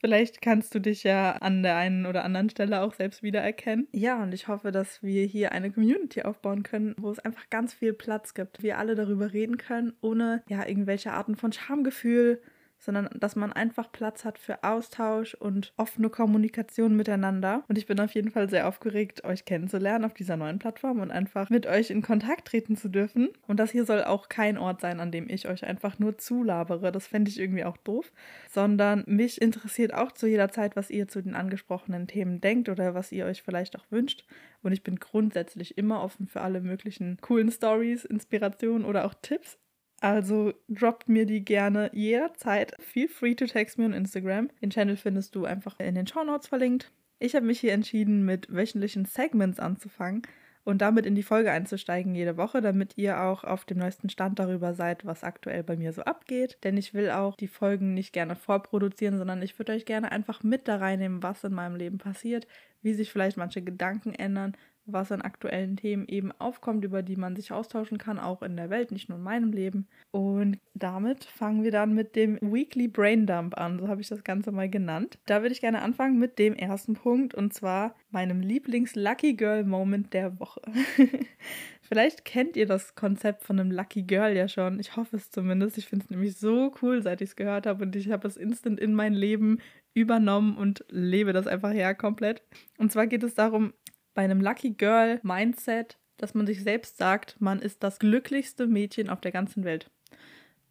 Vielleicht 0.00 0.40
kannst 0.40 0.74
du 0.74 0.78
dich 0.78 1.04
ja 1.04 1.32
an 1.32 1.62
der 1.62 1.76
einen 1.76 2.06
oder 2.06 2.24
anderen 2.24 2.48
Stelle 2.48 2.80
auch 2.80 2.94
selbst 2.94 3.22
wiedererkennen. 3.22 3.88
Ja, 3.92 4.22
und 4.22 4.32
ich 4.32 4.48
hoffe, 4.48 4.72
dass 4.72 5.02
wir 5.02 5.24
hier 5.26 5.52
eine 5.52 5.70
Community 5.70 6.22
aufbauen 6.22 6.62
können, 6.62 6.94
wo 6.98 7.10
es 7.10 7.18
einfach 7.18 7.50
ganz 7.50 7.74
viel 7.74 7.92
Platz 7.92 8.32
gibt. 8.32 8.62
Wir 8.62 8.78
alle 8.78 8.94
darüber 8.94 9.32
reden 9.34 9.58
können, 9.58 9.92
ohne 10.00 10.42
ja 10.48 10.66
irgendwelche 10.66 11.12
Arten 11.12 11.36
von 11.36 11.52
Schamgefühl 11.52 12.40
sondern 12.84 13.08
dass 13.14 13.36
man 13.36 13.52
einfach 13.52 13.90
Platz 13.90 14.24
hat 14.24 14.38
für 14.38 14.62
Austausch 14.62 15.34
und 15.34 15.72
offene 15.76 16.10
Kommunikation 16.10 16.96
miteinander. 16.96 17.64
Und 17.68 17.78
ich 17.78 17.86
bin 17.86 17.98
auf 18.00 18.12
jeden 18.12 18.30
Fall 18.30 18.50
sehr 18.50 18.68
aufgeregt, 18.68 19.24
euch 19.24 19.44
kennenzulernen 19.44 20.04
auf 20.04 20.14
dieser 20.14 20.36
neuen 20.36 20.58
Plattform 20.58 21.00
und 21.00 21.10
einfach 21.10 21.50
mit 21.50 21.66
euch 21.66 21.90
in 21.90 22.02
Kontakt 22.02 22.48
treten 22.48 22.76
zu 22.76 22.88
dürfen. 22.88 23.30
Und 23.46 23.58
das 23.58 23.70
hier 23.70 23.84
soll 23.84 24.04
auch 24.04 24.28
kein 24.28 24.58
Ort 24.58 24.80
sein, 24.80 25.00
an 25.00 25.10
dem 25.10 25.28
ich 25.28 25.48
euch 25.48 25.64
einfach 25.64 25.98
nur 25.98 26.18
zulabere. 26.18 26.92
Das 26.92 27.06
fände 27.06 27.30
ich 27.30 27.40
irgendwie 27.40 27.64
auch 27.64 27.76
doof, 27.78 28.12
sondern 28.50 29.04
mich 29.06 29.40
interessiert 29.40 29.94
auch 29.94 30.12
zu 30.12 30.26
jeder 30.26 30.50
Zeit, 30.50 30.76
was 30.76 30.90
ihr 30.90 31.08
zu 31.08 31.22
den 31.22 31.34
angesprochenen 31.34 32.06
Themen 32.06 32.40
denkt 32.40 32.68
oder 32.68 32.94
was 32.94 33.12
ihr 33.12 33.26
euch 33.26 33.42
vielleicht 33.42 33.76
auch 33.76 33.84
wünscht. 33.90 34.24
Und 34.62 34.72
ich 34.72 34.82
bin 34.82 34.96
grundsätzlich 34.96 35.78
immer 35.78 36.02
offen 36.02 36.26
für 36.26 36.40
alle 36.40 36.60
möglichen 36.60 37.18
coolen 37.20 37.50
Stories, 37.50 38.04
Inspirationen 38.04 38.84
oder 38.84 39.04
auch 39.04 39.14
Tipps. 39.14 39.58
Also 40.04 40.52
droppt 40.68 41.08
mir 41.08 41.24
die 41.24 41.42
gerne 41.42 41.90
jederzeit. 41.94 42.74
Feel 42.78 43.08
free 43.08 43.34
to 43.34 43.46
text 43.46 43.78
me 43.78 43.86
on 43.86 43.94
Instagram. 43.94 44.50
Den 44.60 44.68
Channel 44.68 44.98
findest 44.98 45.34
du 45.34 45.46
einfach 45.46 45.80
in 45.80 45.94
den 45.94 46.06
Show 46.06 46.22
Notes 46.22 46.46
verlinkt. 46.46 46.92
Ich 47.20 47.34
habe 47.34 47.46
mich 47.46 47.60
hier 47.60 47.72
entschieden, 47.72 48.22
mit 48.22 48.54
wöchentlichen 48.54 49.06
Segments 49.06 49.58
anzufangen 49.58 50.20
und 50.62 50.82
damit 50.82 51.06
in 51.06 51.14
die 51.14 51.22
Folge 51.22 51.50
einzusteigen 51.50 52.14
jede 52.14 52.36
Woche, 52.36 52.60
damit 52.60 52.98
ihr 52.98 53.18
auch 53.22 53.44
auf 53.44 53.64
dem 53.64 53.78
neuesten 53.78 54.10
Stand 54.10 54.38
darüber 54.38 54.74
seid, 54.74 55.06
was 55.06 55.24
aktuell 55.24 55.62
bei 55.62 55.74
mir 55.74 55.94
so 55.94 56.02
abgeht. 56.02 56.58
Denn 56.64 56.76
ich 56.76 56.92
will 56.92 57.08
auch 57.08 57.34
die 57.34 57.48
Folgen 57.48 57.94
nicht 57.94 58.12
gerne 58.12 58.36
vorproduzieren, 58.36 59.16
sondern 59.16 59.40
ich 59.40 59.58
würde 59.58 59.72
euch 59.72 59.86
gerne 59.86 60.12
einfach 60.12 60.42
mit 60.42 60.68
da 60.68 60.76
reinnehmen, 60.76 61.22
was 61.22 61.44
in 61.44 61.54
meinem 61.54 61.76
Leben 61.76 61.96
passiert, 61.96 62.46
wie 62.82 62.92
sich 62.92 63.10
vielleicht 63.10 63.38
manche 63.38 63.62
Gedanken 63.62 64.12
ändern, 64.12 64.54
was 64.86 65.12
an 65.12 65.22
aktuellen 65.22 65.76
Themen 65.76 66.06
eben 66.08 66.32
aufkommt, 66.32 66.84
über 66.84 67.02
die 67.02 67.16
man 67.16 67.36
sich 67.36 67.52
austauschen 67.52 67.98
kann, 67.98 68.18
auch 68.18 68.42
in 68.42 68.56
der 68.56 68.70
Welt, 68.70 68.90
nicht 68.92 69.08
nur 69.08 69.18
in 69.18 69.24
meinem 69.24 69.52
Leben. 69.52 69.86
Und 70.10 70.58
damit 70.74 71.24
fangen 71.24 71.62
wir 71.62 71.70
dann 71.70 71.94
mit 71.94 72.16
dem 72.16 72.38
Weekly 72.40 72.88
Brain 72.88 73.26
Dump 73.26 73.56
an, 73.58 73.78
so 73.78 73.88
habe 73.88 74.00
ich 74.00 74.08
das 74.08 74.24
Ganze 74.24 74.52
mal 74.52 74.68
genannt. 74.68 75.18
Da 75.26 75.42
würde 75.42 75.52
ich 75.52 75.60
gerne 75.60 75.82
anfangen 75.82 76.18
mit 76.18 76.38
dem 76.38 76.54
ersten 76.54 76.94
Punkt 76.94 77.34
und 77.34 77.54
zwar 77.54 77.94
meinem 78.10 78.40
Lieblings-Lucky 78.40 79.34
Girl 79.34 79.64
Moment 79.64 80.12
der 80.12 80.38
Woche. 80.38 80.60
Vielleicht 81.82 82.24
kennt 82.24 82.56
ihr 82.56 82.66
das 82.66 82.94
Konzept 82.94 83.44
von 83.44 83.60
einem 83.60 83.70
Lucky 83.70 84.02
Girl 84.02 84.34
ja 84.34 84.48
schon. 84.48 84.80
Ich 84.80 84.96
hoffe 84.96 85.16
es 85.16 85.30
zumindest. 85.30 85.76
Ich 85.76 85.86
finde 85.86 86.04
es 86.04 86.10
nämlich 86.10 86.36
so 86.36 86.72
cool, 86.80 87.02
seit 87.02 87.20
ich 87.20 87.30
es 87.30 87.36
gehört 87.36 87.66
habe 87.66 87.84
und 87.84 87.94
ich 87.94 88.10
habe 88.10 88.26
es 88.26 88.38
instant 88.38 88.80
in 88.80 88.94
mein 88.94 89.12
Leben 89.12 89.58
übernommen 89.92 90.56
und 90.56 90.84
lebe 90.88 91.32
das 91.32 91.46
einfach 91.46 91.72
her 91.72 91.94
komplett. 91.94 92.42
Und 92.78 92.90
zwar 92.90 93.06
geht 93.06 93.22
es 93.22 93.34
darum, 93.34 93.72
bei 94.14 94.22
einem 94.22 94.40
Lucky 94.40 94.70
Girl 94.70 95.20
Mindset, 95.22 95.98
dass 96.16 96.34
man 96.34 96.46
sich 96.46 96.62
selbst 96.62 96.96
sagt, 96.96 97.40
man 97.40 97.60
ist 97.60 97.82
das 97.82 97.98
glücklichste 97.98 98.66
Mädchen 98.66 99.10
auf 99.10 99.20
der 99.20 99.32
ganzen 99.32 99.64
Welt. 99.64 99.90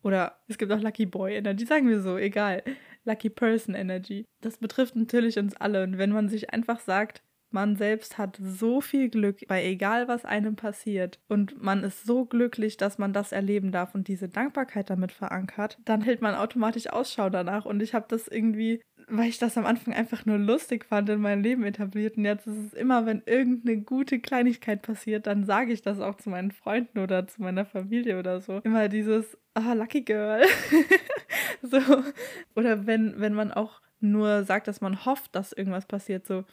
Oder 0.02 0.40
es 0.48 0.58
gibt 0.58 0.72
auch 0.72 0.82
Lucky 0.82 1.06
Boy 1.06 1.36
Energy, 1.36 1.66
sagen 1.66 1.88
wir 1.88 2.02
so, 2.02 2.18
egal. 2.18 2.64
Lucky 3.06 3.30
Person 3.30 3.76
Energy. 3.76 4.26
Das 4.42 4.58
betrifft 4.58 4.96
natürlich 4.96 5.38
uns 5.38 5.56
alle. 5.56 5.84
Und 5.84 5.98
wenn 5.98 6.12
man 6.12 6.30
sich 6.30 6.52
einfach 6.54 6.80
sagt, 6.80 7.22
man 7.54 7.76
selbst 7.76 8.18
hat 8.18 8.40
so 8.42 8.82
viel 8.82 9.10
Glück, 9.10 9.48
bei 9.48 9.64
egal 9.64 10.08
was 10.08 10.26
einem 10.26 10.56
passiert 10.56 11.20
und 11.28 11.62
man 11.62 11.84
ist 11.84 12.04
so 12.04 12.26
glücklich, 12.26 12.78
dass 12.78 12.98
man 12.98 13.14
das 13.14 13.32
erleben 13.32 13.72
darf 13.72 13.94
und 13.94 14.08
diese 14.08 14.28
Dankbarkeit 14.28 14.90
damit 14.90 15.12
verankert, 15.12 15.78
dann 15.86 16.02
hält 16.02 16.22
man 16.22 16.34
automatisch 16.34 16.88
Ausschau 16.88 17.30
danach 17.30 17.66
und 17.66 17.82
ich 17.84 17.94
habe 17.94 18.08
das 18.10 18.28
irgendwie 18.28 18.82
weil 19.08 19.30
ich 19.30 19.38
das 19.38 19.58
am 19.58 19.66
Anfang 19.66 19.94
einfach 19.94 20.26
nur 20.26 20.38
lustig 20.38 20.86
fand, 20.86 21.10
in 21.10 21.22
mein 21.22 21.44
Leben 21.44 21.64
etabliert. 21.64 22.18
Und 22.18 22.26
jetzt 22.26 22.48
ist 22.48 22.58
es 22.58 22.74
immer, 22.74 23.06
wenn 23.06 23.22
irgendeine 23.26 23.82
gute 23.82 24.20
Kleinigkeit 24.20 24.82
passiert, 24.82 25.28
dann 25.28 25.46
sage 25.46 25.74
ich 25.74 25.82
das 25.82 26.00
auch 26.00 26.16
zu 26.16 26.30
meinen 26.30 26.52
Freunden 26.52 27.00
oder 27.00 27.28
zu 27.28 27.42
meiner 27.42 27.66
Familie 27.66 28.20
oder 28.20 28.42
so. 28.42 28.60
Immer 28.64 28.90
dieses, 28.90 29.38
ah, 29.54 29.74
lucky 29.74 30.02
girl. 30.02 30.44
so. 31.62 31.80
Oder 32.56 32.86
wenn, 32.86 33.20
wenn 33.20 33.34
man 33.34 33.52
auch 33.52 33.82
nur 34.00 34.44
sagt, 34.44 34.68
dass 34.68 34.82
man 34.82 35.06
hofft, 35.06 35.36
dass 35.36 35.54
irgendwas 35.54 35.86
passiert, 35.86 36.26
so, 36.26 36.44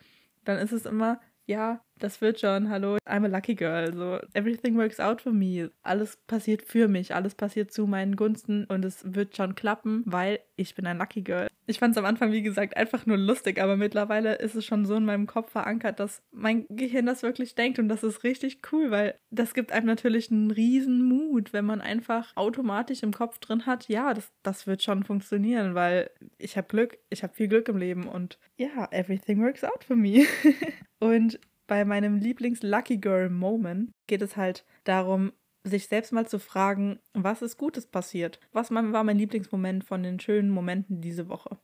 dann 0.44 0.58
ist 0.58 0.72
es 0.72 0.86
immer, 0.86 1.20
ja, 1.46 1.80
das 2.00 2.20
wird 2.20 2.40
schon, 2.40 2.70
hallo, 2.70 2.96
I'm 3.06 3.24
a 3.24 3.28
lucky 3.28 3.54
girl. 3.54 3.92
So, 3.92 4.18
everything 4.34 4.76
works 4.76 4.98
out 4.98 5.20
for 5.20 5.32
me. 5.32 5.70
Alles 5.82 6.16
passiert 6.26 6.62
für 6.62 6.88
mich, 6.88 7.14
alles 7.14 7.34
passiert 7.34 7.72
zu 7.72 7.86
meinen 7.86 8.16
Gunsten 8.16 8.64
und 8.64 8.84
es 8.84 9.14
wird 9.14 9.36
schon 9.36 9.54
klappen, 9.54 10.02
weil 10.06 10.40
ich 10.56 10.74
bin 10.74 10.86
ein 10.86 10.98
lucky 10.98 11.22
girl. 11.22 11.48
Ich 11.66 11.78
fand 11.78 11.92
es 11.92 11.98
am 11.98 12.04
Anfang, 12.04 12.32
wie 12.32 12.42
gesagt, 12.42 12.76
einfach 12.76 13.06
nur 13.06 13.16
lustig, 13.16 13.60
aber 13.60 13.76
mittlerweile 13.76 14.34
ist 14.34 14.56
es 14.56 14.64
schon 14.64 14.86
so 14.86 14.96
in 14.96 15.04
meinem 15.04 15.26
Kopf 15.26 15.52
verankert, 15.52 16.00
dass 16.00 16.22
mein 16.32 16.66
Gehirn 16.68 17.06
das 17.06 17.22
wirklich 17.22 17.54
denkt 17.54 17.78
und 17.78 17.88
das 17.88 18.02
ist 18.02 18.24
richtig 18.24 18.60
cool, 18.72 18.90
weil 18.90 19.14
das 19.30 19.54
gibt 19.54 19.70
einem 19.70 19.86
natürlich 19.86 20.30
einen 20.32 20.50
riesen 20.50 21.04
Mut, 21.04 21.52
wenn 21.52 21.64
man 21.64 21.80
einfach 21.80 22.36
automatisch 22.36 23.04
im 23.04 23.12
Kopf 23.12 23.38
drin 23.38 23.66
hat, 23.66 23.88
ja, 23.88 24.14
das, 24.14 24.32
das 24.42 24.66
wird 24.66 24.82
schon 24.82 25.04
funktionieren, 25.04 25.74
weil 25.74 26.10
ich 26.38 26.56
habe 26.56 26.66
Glück, 26.66 26.98
ich 27.08 27.22
habe 27.22 27.34
viel 27.34 27.48
Glück 27.48 27.68
im 27.68 27.76
Leben 27.76 28.08
und 28.08 28.38
ja, 28.56 28.88
everything 28.90 29.40
works 29.40 29.62
out 29.62 29.84
for 29.84 29.96
me. 29.96 30.26
und 30.98 31.38
bei 31.70 31.84
meinem 31.84 32.16
Lieblings-Lucky 32.16 32.96
Girl 32.96 33.30
Moment 33.30 33.92
geht 34.08 34.22
es 34.22 34.36
halt 34.36 34.64
darum, 34.82 35.32
sich 35.62 35.86
selbst 35.86 36.12
mal 36.12 36.26
zu 36.26 36.40
fragen, 36.40 36.98
was 37.14 37.42
ist 37.42 37.58
Gutes 37.58 37.86
passiert? 37.86 38.40
Was 38.50 38.74
war 38.74 39.04
mein 39.04 39.18
Lieblingsmoment 39.18 39.84
von 39.84 40.02
den 40.02 40.18
schönen 40.18 40.50
Momenten 40.50 41.00
diese 41.00 41.28
Woche? 41.28 41.58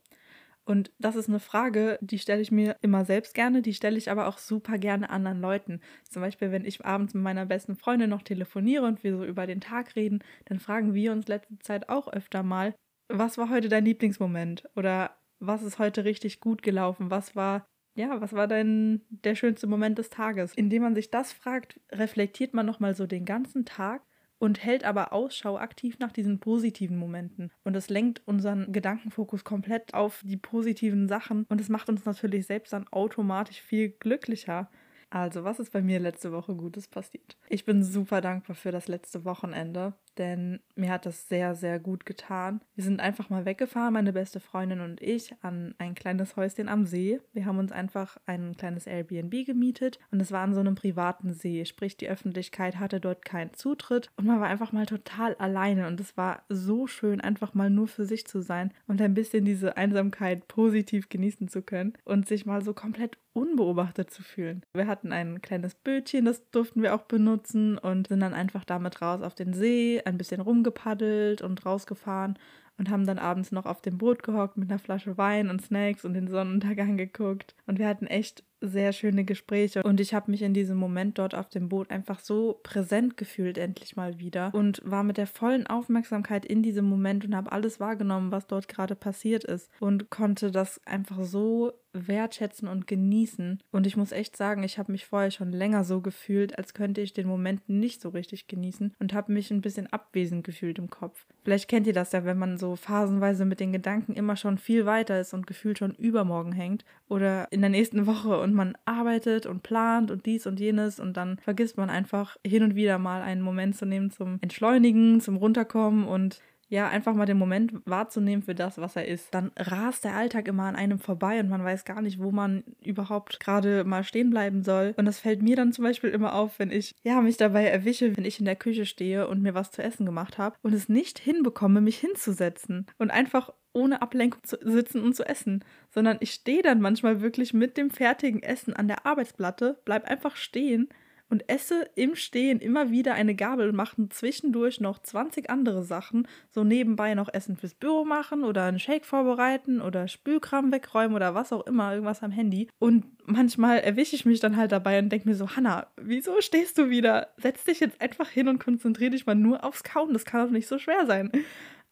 Und 0.63 0.93
das 0.97 1.17
ist 1.17 1.27
eine 1.27 1.41
Frage, 1.41 1.99
die 1.99 2.19
stelle 2.19 2.39
ich 2.41 2.51
mir 2.51 2.77
immer 2.81 3.03
selbst 3.03 3.33
gerne, 3.33 3.61
die 3.61 3.73
stelle 3.73 3.97
ich 3.97 4.09
aber 4.09 4.27
auch 4.27 4.37
super 4.37 4.77
gerne 4.77 5.09
anderen 5.09 5.41
Leuten. 5.41 5.81
Zum 6.09 6.21
Beispiel, 6.21 6.53
wenn 6.53 6.63
ich 6.63 6.85
abends 6.85 7.13
mit 7.13 7.23
meiner 7.23 7.45
besten 7.45 7.75
Freundin 7.75 8.09
noch 8.09 8.21
telefoniere 8.21 8.85
und 8.85 9.03
wir 9.03 9.17
so 9.17 9.25
über 9.25 9.45
den 9.45 9.59
Tag 9.59 9.97
reden, 9.97 10.23
dann 10.45 10.59
fragen 10.59 10.93
wir 10.93 11.11
uns 11.11 11.27
letzte 11.27 11.59
Zeit 11.59 11.89
auch 11.89 12.07
öfter 12.07 12.43
mal, 12.43 12.73
was 13.09 13.37
war 13.37 13.49
heute 13.49 13.67
dein 13.67 13.83
Lieblingsmoment? 13.83 14.69
Oder 14.77 15.17
was 15.39 15.63
ist 15.63 15.79
heute 15.79 16.05
richtig 16.05 16.39
gut 16.39 16.61
gelaufen? 16.61 17.11
Was 17.11 17.35
war 17.35 17.65
ja, 17.97 18.21
was 18.21 18.33
war 18.33 18.47
denn 18.47 19.01
der 19.09 19.33
schönste 19.33 19.65
Moment 19.65 19.97
des 19.97 20.11
Tages? 20.11 20.53
Indem 20.53 20.83
man 20.83 20.95
sich 20.95 21.09
das 21.09 21.33
fragt, 21.33 21.79
reflektiert 21.91 22.53
man 22.53 22.65
nochmal 22.65 22.93
so 22.93 23.07
den 23.07 23.25
ganzen 23.25 23.65
Tag 23.65 24.03
und 24.37 24.63
hält 24.63 24.83
aber 24.83 25.13
Ausschau 25.13 25.57
aktiv 25.57 25.97
nach 25.97 26.11
diesen 26.11 26.39
positiven 26.39 26.97
Momenten. 26.97 27.51
Und 27.63 27.75
es 27.75 27.89
lenkt 27.89 28.21
unseren 28.25 28.71
Gedankenfokus 28.71 29.43
komplett 29.43 29.95
auf 29.95 30.21
die 30.23 30.37
positiven 30.37 31.07
Sachen 31.07 31.45
und 31.49 31.59
es 31.59 31.69
macht 31.69 31.89
uns 31.89 32.05
natürlich 32.05 32.45
selbst 32.45 32.71
dann 32.71 32.87
automatisch 32.89 33.61
viel 33.61 33.89
glücklicher. 33.89 34.69
Also, 35.09 35.43
was 35.43 35.59
ist 35.59 35.71
bei 35.71 35.81
mir 35.81 35.99
letzte 35.99 36.31
Woche 36.31 36.53
Gutes 36.53 36.87
passiert? 36.87 37.35
Ich 37.49 37.65
bin 37.65 37.83
super 37.83 38.21
dankbar 38.21 38.55
für 38.55 38.71
das 38.71 38.87
letzte 38.87 39.25
Wochenende 39.25 39.95
denn 40.17 40.59
mir 40.75 40.91
hat 40.91 41.05
das 41.05 41.27
sehr, 41.27 41.55
sehr 41.55 41.79
gut 41.79 42.05
getan. 42.05 42.61
Wir 42.75 42.83
sind 42.83 42.99
einfach 42.99 43.29
mal 43.29 43.45
weggefahren, 43.45 43.93
meine 43.93 44.13
beste 44.13 44.39
Freundin 44.39 44.81
und 44.81 45.01
ich, 45.01 45.33
an 45.41 45.75
ein 45.77 45.95
kleines 45.95 46.35
Häuschen 46.35 46.69
am 46.69 46.85
See. 46.85 47.19
Wir 47.33 47.45
haben 47.45 47.59
uns 47.59 47.71
einfach 47.71 48.17
ein 48.25 48.55
kleines 48.57 48.87
Airbnb 48.87 49.45
gemietet 49.45 49.99
und 50.11 50.21
es 50.21 50.31
war 50.31 50.41
an 50.41 50.53
so 50.53 50.59
einem 50.59 50.75
privaten 50.75 51.33
See, 51.33 51.65
sprich 51.65 51.97
die 51.97 52.09
Öffentlichkeit 52.09 52.79
hatte 52.79 52.99
dort 52.99 53.25
keinen 53.25 53.53
Zutritt 53.53 54.09
und 54.17 54.25
man 54.25 54.39
war 54.39 54.47
einfach 54.47 54.71
mal 54.71 54.85
total 54.85 55.35
alleine 55.35 55.87
und 55.87 55.99
es 55.99 56.17
war 56.17 56.43
so 56.49 56.87
schön, 56.87 57.21
einfach 57.21 57.53
mal 57.53 57.69
nur 57.69 57.87
für 57.87 58.05
sich 58.05 58.27
zu 58.27 58.41
sein 58.41 58.71
und 58.87 59.01
ein 59.01 59.13
bisschen 59.13 59.45
diese 59.45 59.77
Einsamkeit 59.77 60.47
positiv 60.47 61.09
genießen 61.09 61.47
zu 61.47 61.61
können 61.61 61.93
und 62.05 62.27
sich 62.27 62.45
mal 62.45 62.63
so 62.63 62.73
komplett 62.73 63.17
unbeobachtet 63.37 64.09
zu 64.09 64.23
fühlen. 64.23 64.63
Wir 64.73 64.87
hatten 64.87 65.11
ein 65.11 65.41
kleines 65.41 65.75
Bötchen, 65.75 66.25
das 66.25 66.49
durften 66.49 66.81
wir 66.81 66.95
auch 66.95 67.03
benutzen 67.03 67.77
und 67.77 68.07
sind 68.07 68.19
dann 68.19 68.33
einfach 68.33 68.65
damit 68.65 69.01
raus 69.01 69.21
auf 69.21 69.35
den 69.35 69.53
See, 69.53 70.01
ein 70.07 70.17
bisschen 70.17 70.41
rumgepaddelt 70.41 71.41
und 71.41 71.65
rausgefahren 71.65 72.37
und 72.77 72.89
haben 72.89 73.05
dann 73.05 73.19
abends 73.19 73.51
noch 73.51 73.65
auf 73.65 73.81
dem 73.81 73.97
Boot 73.97 74.23
gehockt 74.23 74.57
mit 74.57 74.69
einer 74.69 74.79
Flasche 74.79 75.17
Wein 75.17 75.49
und 75.49 75.61
Snacks 75.61 76.05
und 76.05 76.13
den 76.13 76.27
Sonnenuntergang 76.27 76.97
geguckt. 76.97 77.55
Und 77.65 77.79
wir 77.79 77.87
hatten 77.87 78.07
echt 78.07 78.43
sehr 78.59 78.91
schöne 78.91 79.23
Gespräche 79.23 79.83
und 79.83 79.99
ich 79.99 80.15
habe 80.15 80.31
mich 80.31 80.41
in 80.41 80.53
diesem 80.53 80.77
Moment 80.77 81.19
dort 81.19 81.35
auf 81.35 81.47
dem 81.47 81.69
Boot 81.69 81.91
einfach 81.91 82.19
so 82.19 82.59
präsent 82.63 83.15
gefühlt 83.15 83.57
endlich 83.57 83.95
mal 83.95 84.17
wieder 84.17 84.51
und 84.53 84.81
war 84.83 85.03
mit 85.03 85.17
der 85.17 85.27
vollen 85.27 85.67
Aufmerksamkeit 85.67 86.43
in 86.43 86.63
diesem 86.63 86.85
Moment 86.85 87.23
und 87.23 87.35
habe 87.35 87.51
alles 87.51 87.79
wahrgenommen, 87.79 88.31
was 88.31 88.47
dort 88.47 88.67
gerade 88.67 88.95
passiert 88.95 89.43
ist 89.43 89.69
und 89.79 90.09
konnte 90.09 90.49
das 90.49 90.81
einfach 90.87 91.23
so 91.23 91.71
wertschätzen 92.05 92.67
und 92.67 92.85
genießen. 92.85 93.63
Und 93.71 93.87
ich 93.87 93.97
muss 93.97 94.11
echt 94.11 94.35
sagen, 94.35 94.63
ich 94.63 94.77
habe 94.77 94.91
mich 94.91 95.05
vorher 95.05 95.31
schon 95.31 95.51
länger 95.51 95.83
so 95.83 96.01
gefühlt, 96.01 96.57
als 96.57 96.73
könnte 96.73 97.01
ich 97.01 97.13
den 97.13 97.27
Moment 97.27 97.67
nicht 97.69 98.01
so 98.01 98.09
richtig 98.09 98.47
genießen 98.47 98.93
und 98.99 99.13
habe 99.13 99.31
mich 99.31 99.51
ein 99.51 99.61
bisschen 99.61 99.87
abwesend 99.87 100.43
gefühlt 100.43 100.77
im 100.79 100.89
Kopf. 100.89 101.25
Vielleicht 101.43 101.69
kennt 101.69 101.87
ihr 101.87 101.93
das 101.93 102.11
ja, 102.11 102.25
wenn 102.25 102.37
man 102.37 102.57
so 102.57 102.75
phasenweise 102.75 103.45
mit 103.45 103.59
den 103.59 103.71
Gedanken 103.71 104.13
immer 104.13 104.35
schon 104.35 104.57
viel 104.57 104.85
weiter 104.85 105.19
ist 105.19 105.33
und 105.33 105.47
gefühlt 105.47 105.77
schon 105.77 105.95
übermorgen 105.95 106.51
hängt 106.51 106.83
oder 107.07 107.47
in 107.51 107.61
der 107.61 107.69
nächsten 107.69 108.05
Woche 108.05 108.39
und 108.39 108.53
man 108.53 108.77
arbeitet 108.85 109.45
und 109.45 109.63
plant 109.63 110.11
und 110.11 110.25
dies 110.25 110.45
und 110.45 110.59
jenes 110.59 110.99
und 110.99 111.15
dann 111.15 111.39
vergisst 111.39 111.77
man 111.77 111.89
einfach 111.89 112.37
hin 112.45 112.63
und 112.63 112.75
wieder 112.75 112.99
mal 112.99 113.21
einen 113.21 113.41
Moment 113.41 113.77
zu 113.77 113.85
nehmen 113.85 114.11
zum 114.11 114.39
Entschleunigen, 114.41 115.21
zum 115.21 115.37
Runterkommen 115.37 116.05
und 116.05 116.41
ja, 116.69 116.89
einfach 116.89 117.13
mal 117.13 117.25
den 117.25 117.37
Moment 117.37 117.73
wahrzunehmen 117.85 118.43
für 118.43 118.55
das, 118.55 118.77
was 118.77 118.95
er 118.95 119.07
ist. 119.07 119.33
Dann 119.33 119.51
rast 119.57 120.03
der 120.03 120.15
Alltag 120.15 120.47
immer 120.47 120.63
an 120.63 120.75
einem 120.75 120.99
vorbei 120.99 121.39
und 121.39 121.47
man 121.49 121.63
weiß 121.63 121.85
gar 121.85 122.01
nicht, 122.01 122.19
wo 122.19 122.31
man 122.31 122.63
überhaupt 122.83 123.39
gerade 123.39 123.85
mal 123.85 124.03
stehen 124.03 124.29
bleiben 124.29 124.63
soll. 124.63 124.93
Und 124.97 125.05
das 125.05 125.19
fällt 125.19 125.41
mir 125.41 125.55
dann 125.55 125.71
zum 125.71 125.85
Beispiel 125.85 126.09
immer 126.09 126.33
auf, 126.33 126.59
wenn 126.59 126.71
ich 126.71 126.93
ja 127.03 127.21
mich 127.21 127.37
dabei 127.37 127.65
erwische, 127.65 128.17
wenn 128.17 128.25
ich 128.25 128.39
in 128.39 128.45
der 128.45 128.57
Küche 128.57 128.85
stehe 128.85 129.27
und 129.27 129.41
mir 129.41 129.53
was 129.53 129.71
zu 129.71 129.81
essen 129.81 130.05
gemacht 130.05 130.37
habe 130.37 130.57
und 130.61 130.73
es 130.73 130.89
nicht 130.89 131.19
hinbekomme, 131.19 131.79
mich 131.79 131.97
hinzusetzen 131.97 132.85
und 132.97 133.11
einfach 133.11 133.53
ohne 133.71 134.01
Ablenkung 134.01 134.43
zu 134.43 134.57
sitzen 134.61 135.03
und 135.03 135.15
zu 135.15 135.23
essen, 135.23 135.63
sondern 135.89 136.17
ich 136.19 136.31
stehe 136.31 136.63
dann 136.63 136.81
manchmal 136.81 137.21
wirklich 137.21 137.53
mit 137.53 137.77
dem 137.77 137.91
fertigen 137.91 138.41
Essen 138.41 138.73
an 138.73 138.87
der 138.87 139.05
Arbeitsplatte, 139.05 139.79
bleib 139.85 140.05
einfach 140.05 140.35
stehen 140.35 140.89
und 141.29 141.49
esse 141.49 141.89
im 141.95 142.15
Stehen 142.15 142.59
immer 142.59 142.91
wieder 142.91 143.13
eine 143.13 143.35
Gabel 143.35 143.69
und 143.69 143.75
mache 143.75 144.09
zwischendurch 144.09 144.79
noch 144.79 144.99
20 144.99 145.49
andere 145.49 145.83
Sachen, 145.83 146.27
so 146.49 146.63
nebenbei 146.63 147.13
noch 147.13 147.33
Essen 147.33 147.57
fürs 147.57 147.73
Büro 147.73 148.05
machen 148.05 148.43
oder 148.43 148.65
einen 148.65 148.79
Shake 148.79 149.05
vorbereiten 149.05 149.81
oder 149.81 150.07
Spülkram 150.07 150.71
wegräumen 150.71 151.15
oder 151.15 151.35
was 151.35 151.51
auch 151.51 151.65
immer, 151.65 151.91
irgendwas 151.91 152.23
am 152.23 152.31
Handy. 152.31 152.69
Und 152.79 153.05
manchmal 153.25 153.79
erwische 153.79 154.15
ich 154.15 154.25
mich 154.25 154.39
dann 154.39 154.57
halt 154.57 154.71
dabei 154.71 154.99
und 154.99 155.09
denke 155.09 155.27
mir 155.27 155.35
so, 155.35 155.55
Hanna, 155.55 155.87
wieso 155.97 156.41
stehst 156.41 156.77
du 156.77 156.89
wieder? 156.89 157.29
Setz 157.37 157.65
dich 157.65 157.79
jetzt 157.79 158.01
einfach 158.01 158.29
hin 158.29 158.47
und 158.47 158.59
konzentriere 158.59 159.11
dich 159.11 159.25
mal 159.25 159.35
nur 159.35 159.63
aufs 159.63 159.83
Kauen, 159.83 160.13
das 160.13 160.25
kann 160.25 160.45
doch 160.45 160.51
nicht 160.51 160.67
so 160.67 160.79
schwer 160.79 161.05
sein. 161.05 161.31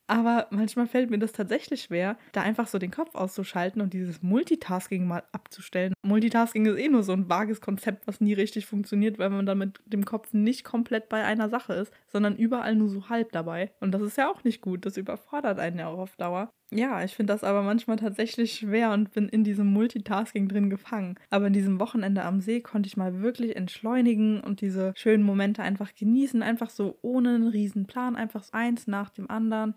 Aber 0.07 0.47
manchmal 0.51 0.87
fällt 0.87 1.09
mir 1.09 1.17
das 1.17 1.31
tatsächlich 1.31 1.83
schwer, 1.83 2.17
da 2.31 2.41
einfach 2.41 2.67
so 2.67 2.77
den 2.77 2.91
Kopf 2.91 3.15
auszuschalten 3.15 3.81
und 3.81 3.93
dieses 3.93 4.21
Multitasking 4.21 5.07
mal 5.07 5.23
abzustellen. 5.31 5.93
Multitasking 6.03 6.65
ist 6.67 6.79
eh 6.79 6.89
nur 6.89 7.03
so 7.03 7.13
ein 7.13 7.29
vages 7.29 7.59
Konzept, 7.61 8.05
was 8.07 8.21
nie 8.21 8.33
richtig 8.33 8.67
funktioniert, 8.67 9.17
weil 9.17 9.29
man 9.31 9.45
dann 9.45 9.57
mit 9.57 9.79
dem 9.85 10.05
Kopf 10.05 10.33
nicht 10.33 10.63
komplett 10.63 11.09
bei 11.09 11.23
einer 11.23 11.49
Sache 11.49 11.73
ist, 11.73 11.91
sondern 12.07 12.35
überall 12.35 12.75
nur 12.75 12.89
so 12.89 13.09
halb 13.09 13.31
dabei. 13.31 13.71
Und 13.79 13.91
das 13.91 14.01
ist 14.01 14.17
ja 14.17 14.29
auch 14.29 14.43
nicht 14.43 14.61
gut. 14.61 14.85
Das 14.85 14.97
überfordert 14.97 15.59
einen 15.59 15.79
ja 15.79 15.87
auch 15.87 15.99
auf 15.99 16.15
Dauer. 16.17 16.51
Ja, 16.71 17.03
ich 17.03 17.15
finde 17.15 17.31
das 17.33 17.43
aber 17.43 17.61
manchmal 17.61 17.97
tatsächlich 17.97 18.55
schwer 18.55 18.91
und 18.91 19.11
bin 19.11 19.29
in 19.29 19.43
diesem 19.43 19.67
Multitasking 19.71 20.47
drin 20.49 20.69
gefangen. 20.69 21.15
Aber 21.29 21.47
in 21.47 21.53
diesem 21.53 21.79
Wochenende 21.79 22.23
am 22.23 22.41
See 22.41 22.59
konnte 22.61 22.87
ich 22.87 22.97
mal 22.97 23.21
wirklich 23.21 23.55
entschleunigen 23.55 24.41
und 24.41 24.61
diese 24.61 24.93
schönen 24.97 25.23
Momente 25.23 25.61
einfach 25.61 25.93
genießen, 25.95 26.41
einfach 26.41 26.69
so 26.71 26.97
ohne 27.01 27.35
einen 27.35 27.47
riesen 27.47 27.85
Plan, 27.85 28.15
einfach 28.15 28.43
eins 28.51 28.87
nach 28.87 29.09
dem 29.11 29.29
anderen. 29.29 29.75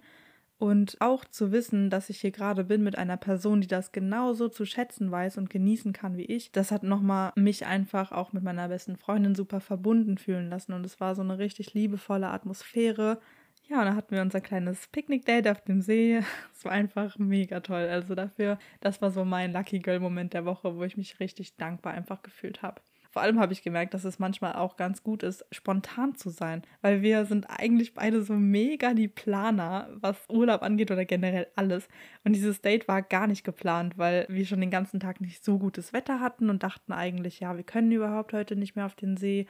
Und 0.58 0.96
auch 1.00 1.24
zu 1.24 1.52
wissen, 1.52 1.90
dass 1.90 2.10
ich 2.10 2.20
hier 2.20 2.32
gerade 2.32 2.64
bin 2.64 2.82
mit 2.82 2.98
einer 2.98 3.16
Person, 3.16 3.60
die 3.60 3.68
das 3.68 3.92
genauso 3.92 4.48
zu 4.48 4.64
schätzen 4.66 5.10
weiß 5.10 5.38
und 5.38 5.50
genießen 5.50 5.92
kann 5.92 6.16
wie 6.16 6.24
ich, 6.24 6.52
das 6.52 6.72
hat 6.72 6.82
nochmal 6.82 7.32
mich 7.36 7.66
einfach 7.66 8.12
auch 8.12 8.32
mit 8.32 8.42
meiner 8.42 8.68
besten 8.68 8.96
Freundin 8.96 9.34
super 9.36 9.60
verbunden 9.60 10.18
fühlen 10.18 10.48
lassen. 10.50 10.72
Und 10.72 10.84
es 10.86 11.00
war 11.00 11.14
so 11.14 11.22
eine 11.22 11.38
richtig 11.38 11.74
liebevolle 11.74 12.28
Atmosphäre. 12.30 13.20
Ja, 13.70 13.80
und 13.80 13.84
da 13.84 13.94
hatten 13.94 14.14
wir 14.14 14.22
unser 14.22 14.40
kleines 14.40 14.86
Picknick-Date 14.88 15.48
auf 15.48 15.60
dem 15.62 15.82
See. 15.82 16.20
Es 16.54 16.64
war 16.64 16.72
einfach 16.72 17.18
mega 17.18 17.60
toll. 17.60 17.86
Also 17.88 18.14
dafür, 18.14 18.58
das 18.80 19.00
war 19.02 19.10
so 19.10 19.24
mein 19.24 19.52
Lucky 19.52 19.78
Girl-Moment 19.78 20.32
der 20.32 20.44
Woche, 20.44 20.76
wo 20.76 20.82
ich 20.84 20.96
mich 20.96 21.20
richtig 21.20 21.56
dankbar 21.56 21.92
einfach 21.92 22.22
gefühlt 22.22 22.62
habe. 22.62 22.80
Vor 23.10 23.22
allem 23.22 23.38
habe 23.40 23.52
ich 23.52 23.62
gemerkt, 23.62 23.94
dass 23.94 24.04
es 24.04 24.18
manchmal 24.18 24.54
auch 24.54 24.76
ganz 24.76 25.02
gut 25.02 25.22
ist, 25.22 25.44
spontan 25.50 26.14
zu 26.14 26.30
sein, 26.30 26.62
weil 26.82 27.00
wir 27.02 27.24
sind 27.26 27.46
eigentlich 27.48 27.94
beide 27.94 28.22
so 28.22 28.34
mega 28.34 28.92
die 28.92 29.08
Planer, 29.08 29.88
was 29.94 30.16
Urlaub 30.28 30.62
angeht 30.62 30.90
oder 30.90 31.04
generell 31.04 31.46
alles. 31.54 31.88
Und 32.24 32.34
dieses 32.34 32.60
Date 32.60 32.86
war 32.88 33.02
gar 33.02 33.26
nicht 33.26 33.44
geplant, 33.44 33.96
weil 33.96 34.26
wir 34.28 34.44
schon 34.46 34.60
den 34.60 34.70
ganzen 34.70 35.00
Tag 35.00 35.20
nicht 35.20 35.44
so 35.44 35.58
gutes 35.58 35.92
Wetter 35.92 36.20
hatten 36.20 36.50
und 36.50 36.62
dachten 36.62 36.92
eigentlich, 36.92 37.40
ja, 37.40 37.56
wir 37.56 37.64
können 37.64 37.92
überhaupt 37.92 38.32
heute 38.32 38.56
nicht 38.56 38.76
mehr 38.76 38.86
auf 38.86 38.94
den 38.94 39.16
See 39.16 39.46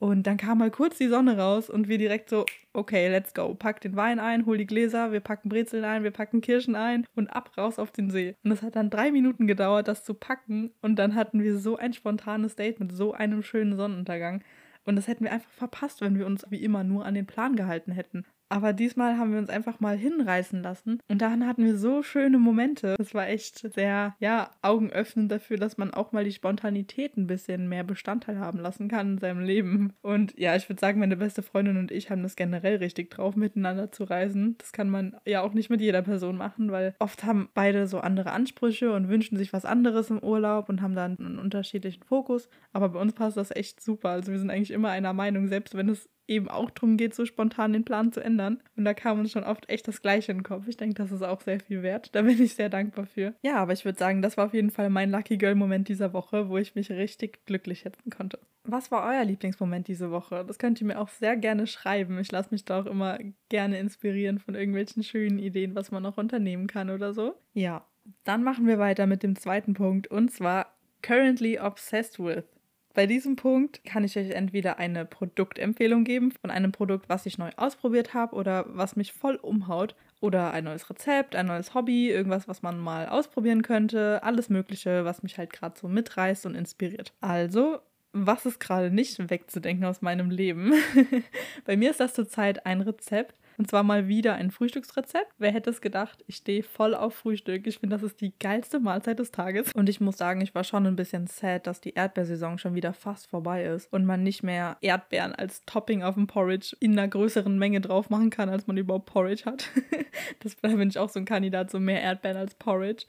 und 0.00 0.26
dann 0.26 0.38
kam 0.38 0.58
mal 0.58 0.70
kurz 0.70 0.96
die 0.96 1.08
Sonne 1.08 1.36
raus 1.36 1.68
und 1.68 1.86
wir 1.86 1.98
direkt 1.98 2.30
so, 2.30 2.46
okay, 2.72 3.08
let's 3.08 3.34
go. 3.34 3.54
Pack 3.54 3.82
den 3.82 3.96
Wein 3.96 4.18
ein, 4.18 4.46
hol 4.46 4.56
die 4.56 4.66
Gläser, 4.66 5.12
wir 5.12 5.20
packen 5.20 5.50
Brezeln 5.50 5.84
ein, 5.84 6.04
wir 6.04 6.10
packen 6.10 6.40
Kirschen 6.40 6.74
ein 6.74 7.06
und 7.14 7.28
ab 7.28 7.50
raus 7.58 7.78
auf 7.78 7.92
den 7.92 8.08
See. 8.08 8.34
Und 8.42 8.50
es 8.50 8.62
hat 8.62 8.76
dann 8.76 8.88
drei 8.88 9.12
Minuten 9.12 9.46
gedauert, 9.46 9.88
das 9.88 10.02
zu 10.02 10.14
packen. 10.14 10.70
Und 10.80 10.96
dann 10.96 11.14
hatten 11.14 11.42
wir 11.42 11.58
so 11.58 11.76
ein 11.76 11.92
spontanes 11.92 12.56
Date 12.56 12.80
mit 12.80 12.92
so 12.92 13.12
einem 13.12 13.42
schönen 13.42 13.76
Sonnenuntergang. 13.76 14.42
Und 14.86 14.96
das 14.96 15.06
hätten 15.06 15.24
wir 15.24 15.32
einfach 15.32 15.50
verpasst, 15.50 16.00
wenn 16.00 16.18
wir 16.18 16.24
uns 16.24 16.46
wie 16.48 16.64
immer 16.64 16.82
nur 16.82 17.04
an 17.04 17.14
den 17.14 17.26
Plan 17.26 17.54
gehalten 17.54 17.92
hätten. 17.92 18.24
Aber 18.52 18.72
diesmal 18.72 19.16
haben 19.16 19.32
wir 19.32 19.38
uns 19.38 19.48
einfach 19.48 19.78
mal 19.78 19.96
hinreißen 19.96 20.60
lassen 20.60 20.98
und 21.08 21.22
dann 21.22 21.46
hatten 21.46 21.64
wir 21.64 21.78
so 21.78 22.02
schöne 22.02 22.38
Momente. 22.38 22.96
Das 22.98 23.14
war 23.14 23.28
echt 23.28 23.58
sehr, 23.72 24.16
ja, 24.18 24.50
augenöffnend 24.60 25.30
dafür, 25.30 25.56
dass 25.56 25.78
man 25.78 25.94
auch 25.94 26.10
mal 26.10 26.24
die 26.24 26.32
Spontanität 26.32 27.16
ein 27.16 27.28
bisschen 27.28 27.68
mehr 27.68 27.84
Bestandteil 27.84 28.40
haben 28.40 28.58
lassen 28.58 28.88
kann 28.88 29.12
in 29.12 29.18
seinem 29.18 29.40
Leben. 29.40 29.92
Und 30.02 30.36
ja, 30.36 30.56
ich 30.56 30.68
würde 30.68 30.80
sagen, 30.80 30.98
meine 30.98 31.16
beste 31.16 31.42
Freundin 31.42 31.76
und 31.76 31.92
ich 31.92 32.10
haben 32.10 32.24
das 32.24 32.34
generell 32.34 32.76
richtig 32.76 33.10
drauf, 33.10 33.36
miteinander 33.36 33.92
zu 33.92 34.02
reisen. 34.02 34.56
Das 34.58 34.72
kann 34.72 34.90
man 34.90 35.16
ja 35.24 35.42
auch 35.42 35.54
nicht 35.54 35.70
mit 35.70 35.80
jeder 35.80 36.02
Person 36.02 36.36
machen, 36.36 36.72
weil 36.72 36.96
oft 36.98 37.22
haben 37.22 37.50
beide 37.54 37.86
so 37.86 38.00
andere 38.00 38.32
Ansprüche 38.32 38.92
und 38.92 39.08
wünschen 39.08 39.36
sich 39.36 39.52
was 39.52 39.64
anderes 39.64 40.10
im 40.10 40.18
Urlaub 40.18 40.68
und 40.68 40.82
haben 40.82 40.96
dann 40.96 41.16
einen 41.20 41.38
unterschiedlichen 41.38 42.02
Fokus. 42.02 42.48
Aber 42.72 42.88
bei 42.88 43.00
uns 43.00 43.12
passt 43.12 43.36
das 43.36 43.52
echt 43.52 43.80
super. 43.80 44.08
Also 44.08 44.32
wir 44.32 44.40
sind 44.40 44.50
eigentlich 44.50 44.72
immer 44.72 44.90
einer 44.90 45.12
Meinung, 45.12 45.46
selbst 45.46 45.76
wenn 45.76 45.88
es 45.88 46.08
eben 46.30 46.48
auch 46.48 46.70
darum 46.70 46.96
geht, 46.96 47.14
so 47.14 47.26
spontan 47.26 47.72
den 47.72 47.84
Plan 47.84 48.12
zu 48.12 48.20
ändern. 48.20 48.62
Und 48.76 48.84
da 48.84 48.94
kam 48.94 49.18
uns 49.18 49.32
schon 49.32 49.44
oft 49.44 49.68
echt 49.68 49.86
das 49.88 50.00
Gleiche 50.00 50.32
in 50.32 50.38
den 50.38 50.44
Kopf. 50.44 50.66
Ich 50.68 50.76
denke, 50.76 50.94
das 50.94 51.12
ist 51.12 51.22
auch 51.22 51.40
sehr 51.40 51.60
viel 51.60 51.82
wert. 51.82 52.14
Da 52.14 52.22
bin 52.22 52.40
ich 52.40 52.54
sehr 52.54 52.68
dankbar 52.68 53.06
für. 53.06 53.34
Ja, 53.42 53.56
aber 53.56 53.72
ich 53.72 53.84
würde 53.84 53.98
sagen, 53.98 54.22
das 54.22 54.36
war 54.36 54.46
auf 54.46 54.54
jeden 54.54 54.70
Fall 54.70 54.88
mein 54.88 55.10
Lucky 55.10 55.36
Girl-Moment 55.36 55.88
dieser 55.88 56.12
Woche, 56.12 56.48
wo 56.48 56.56
ich 56.56 56.74
mich 56.74 56.90
richtig 56.90 57.44
glücklich 57.44 57.80
schätzen 57.80 58.10
konnte. 58.10 58.38
Was 58.64 58.90
war 58.90 59.06
euer 59.08 59.24
Lieblingsmoment 59.24 59.88
diese 59.88 60.10
Woche? 60.10 60.44
Das 60.46 60.58
könnt 60.58 60.80
ihr 60.80 60.86
mir 60.86 61.00
auch 61.00 61.08
sehr 61.08 61.36
gerne 61.36 61.66
schreiben. 61.66 62.18
Ich 62.18 62.30
lasse 62.30 62.50
mich 62.52 62.64
da 62.64 62.80
auch 62.80 62.86
immer 62.86 63.18
gerne 63.48 63.78
inspirieren 63.78 64.38
von 64.38 64.54
irgendwelchen 64.54 65.02
schönen 65.02 65.38
Ideen, 65.38 65.74
was 65.74 65.90
man 65.90 66.02
noch 66.02 66.18
unternehmen 66.18 66.66
kann 66.66 66.90
oder 66.90 67.12
so. 67.12 67.34
Ja, 67.54 67.84
dann 68.24 68.44
machen 68.44 68.66
wir 68.66 68.78
weiter 68.78 69.06
mit 69.06 69.22
dem 69.22 69.34
zweiten 69.36 69.74
Punkt 69.74 70.06
und 70.08 70.30
zwar 70.30 70.74
currently 71.02 71.58
obsessed 71.58 72.18
with. 72.18 72.44
Bei 72.92 73.06
diesem 73.06 73.36
Punkt 73.36 73.84
kann 73.84 74.02
ich 74.02 74.18
euch 74.18 74.30
entweder 74.30 74.78
eine 74.78 75.04
Produktempfehlung 75.04 76.02
geben 76.04 76.32
von 76.32 76.50
einem 76.50 76.72
Produkt, 76.72 77.08
was 77.08 77.24
ich 77.26 77.38
neu 77.38 77.50
ausprobiert 77.56 78.14
habe 78.14 78.34
oder 78.34 78.66
was 78.68 78.96
mich 78.96 79.12
voll 79.12 79.36
umhaut. 79.36 79.94
Oder 80.20 80.50
ein 80.52 80.64
neues 80.64 80.90
Rezept, 80.90 81.34
ein 81.34 81.46
neues 81.46 81.72
Hobby, 81.72 82.10
irgendwas, 82.10 82.46
was 82.46 82.60
man 82.60 82.78
mal 82.78 83.08
ausprobieren 83.08 83.62
könnte. 83.62 84.22
Alles 84.22 84.50
Mögliche, 84.50 85.04
was 85.06 85.22
mich 85.22 85.38
halt 85.38 85.52
gerade 85.52 85.78
so 85.78 85.88
mitreißt 85.88 86.44
und 86.44 86.54
inspiriert. 86.54 87.14
Also, 87.22 87.78
was 88.12 88.44
ist 88.44 88.60
gerade 88.60 88.90
nicht 88.90 89.30
wegzudenken 89.30 89.86
aus 89.86 90.02
meinem 90.02 90.30
Leben? 90.30 90.74
Bei 91.64 91.76
mir 91.76 91.90
ist 91.90 92.00
das 92.00 92.12
zurzeit 92.12 92.66
ein 92.66 92.82
Rezept, 92.82 93.34
und 93.60 93.68
zwar 93.68 93.82
mal 93.82 94.08
wieder 94.08 94.36
ein 94.36 94.50
Frühstücksrezept. 94.50 95.34
Wer 95.36 95.52
hätte 95.52 95.68
es 95.68 95.82
gedacht? 95.82 96.24
Ich 96.26 96.36
stehe 96.36 96.62
voll 96.62 96.94
auf 96.94 97.14
Frühstück. 97.14 97.66
Ich 97.66 97.78
finde, 97.78 97.94
das 97.94 98.02
ist 98.02 98.22
die 98.22 98.32
geilste 98.40 98.80
Mahlzeit 98.80 99.18
des 99.18 99.32
Tages. 99.32 99.74
Und 99.74 99.90
ich 99.90 100.00
muss 100.00 100.16
sagen, 100.16 100.40
ich 100.40 100.54
war 100.54 100.64
schon 100.64 100.86
ein 100.86 100.96
bisschen 100.96 101.26
sad, 101.26 101.66
dass 101.66 101.82
die 101.82 101.92
Erdbeersaison 101.92 102.56
schon 102.56 102.74
wieder 102.74 102.94
fast 102.94 103.26
vorbei 103.26 103.64
ist 103.64 103.92
und 103.92 104.06
man 104.06 104.22
nicht 104.22 104.42
mehr 104.42 104.78
Erdbeeren 104.80 105.34
als 105.34 105.62
Topping 105.66 106.02
auf 106.02 106.14
dem 106.14 106.26
Porridge 106.26 106.74
in 106.80 106.92
einer 106.92 107.06
größeren 107.06 107.58
Menge 107.58 107.82
drauf 107.82 108.08
machen 108.08 108.30
kann, 108.30 108.48
als 108.48 108.66
man 108.66 108.78
überhaupt 108.78 109.04
Porridge 109.04 109.44
hat. 109.44 109.68
das, 110.42 110.56
da 110.56 110.68
bin 110.68 110.88
ich 110.88 110.98
auch 110.98 111.10
so 111.10 111.18
ein 111.18 111.26
Kandidat, 111.26 111.70
so 111.70 111.78
mehr 111.78 112.00
Erdbeeren 112.00 112.38
als 112.38 112.54
Porridge. 112.54 113.04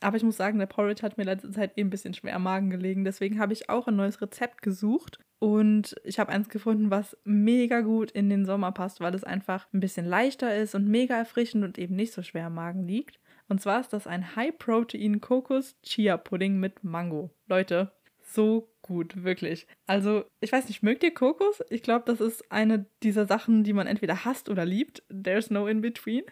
Aber 0.00 0.16
ich 0.16 0.22
muss 0.22 0.36
sagen, 0.36 0.58
der 0.58 0.66
Porridge 0.66 1.02
hat 1.02 1.18
mir 1.18 1.24
letzte 1.24 1.50
Zeit 1.50 1.76
eh 1.76 1.82
ein 1.82 1.90
bisschen 1.90 2.14
schwer 2.14 2.36
am 2.36 2.44
Magen 2.44 2.70
gelegen. 2.70 3.04
Deswegen 3.04 3.38
habe 3.38 3.52
ich 3.52 3.68
auch 3.68 3.86
ein 3.86 3.96
neues 3.96 4.20
Rezept 4.20 4.62
gesucht. 4.62 5.18
Und 5.38 5.94
ich 6.04 6.18
habe 6.18 6.30
eins 6.30 6.48
gefunden, 6.48 6.90
was 6.90 7.16
mega 7.24 7.80
gut 7.80 8.10
in 8.10 8.28
den 8.28 8.44
Sommer 8.44 8.72
passt, 8.72 9.00
weil 9.00 9.14
es 9.14 9.24
einfach 9.24 9.66
ein 9.72 9.80
bisschen 9.80 10.06
leichter 10.06 10.54
ist 10.54 10.74
und 10.74 10.88
mega 10.88 11.16
erfrischend 11.16 11.64
und 11.64 11.78
eben 11.78 11.96
nicht 11.96 12.12
so 12.12 12.22
schwer 12.22 12.46
am 12.46 12.54
Magen 12.54 12.86
liegt. 12.86 13.18
Und 13.48 13.60
zwar 13.60 13.80
ist 13.80 13.92
das 13.92 14.06
ein 14.06 14.36
High-Protein 14.36 15.20
Kokos-Chia-Pudding 15.20 16.58
mit 16.58 16.84
Mango. 16.84 17.30
Leute, 17.48 17.90
so 18.22 18.70
gut, 18.82 19.24
wirklich. 19.24 19.66
Also, 19.86 20.24
ich 20.40 20.52
weiß 20.52 20.68
nicht, 20.68 20.82
mögt 20.82 21.02
ihr 21.02 21.12
Kokos? 21.12 21.62
Ich 21.68 21.82
glaube, 21.82 22.04
das 22.06 22.20
ist 22.20 22.50
eine 22.52 22.86
dieser 23.02 23.26
Sachen, 23.26 23.64
die 23.64 23.72
man 23.72 23.86
entweder 23.86 24.24
hasst 24.24 24.48
oder 24.48 24.64
liebt. 24.64 25.02
There's 25.08 25.50
no 25.50 25.66
in 25.66 25.80
between. 25.80 26.22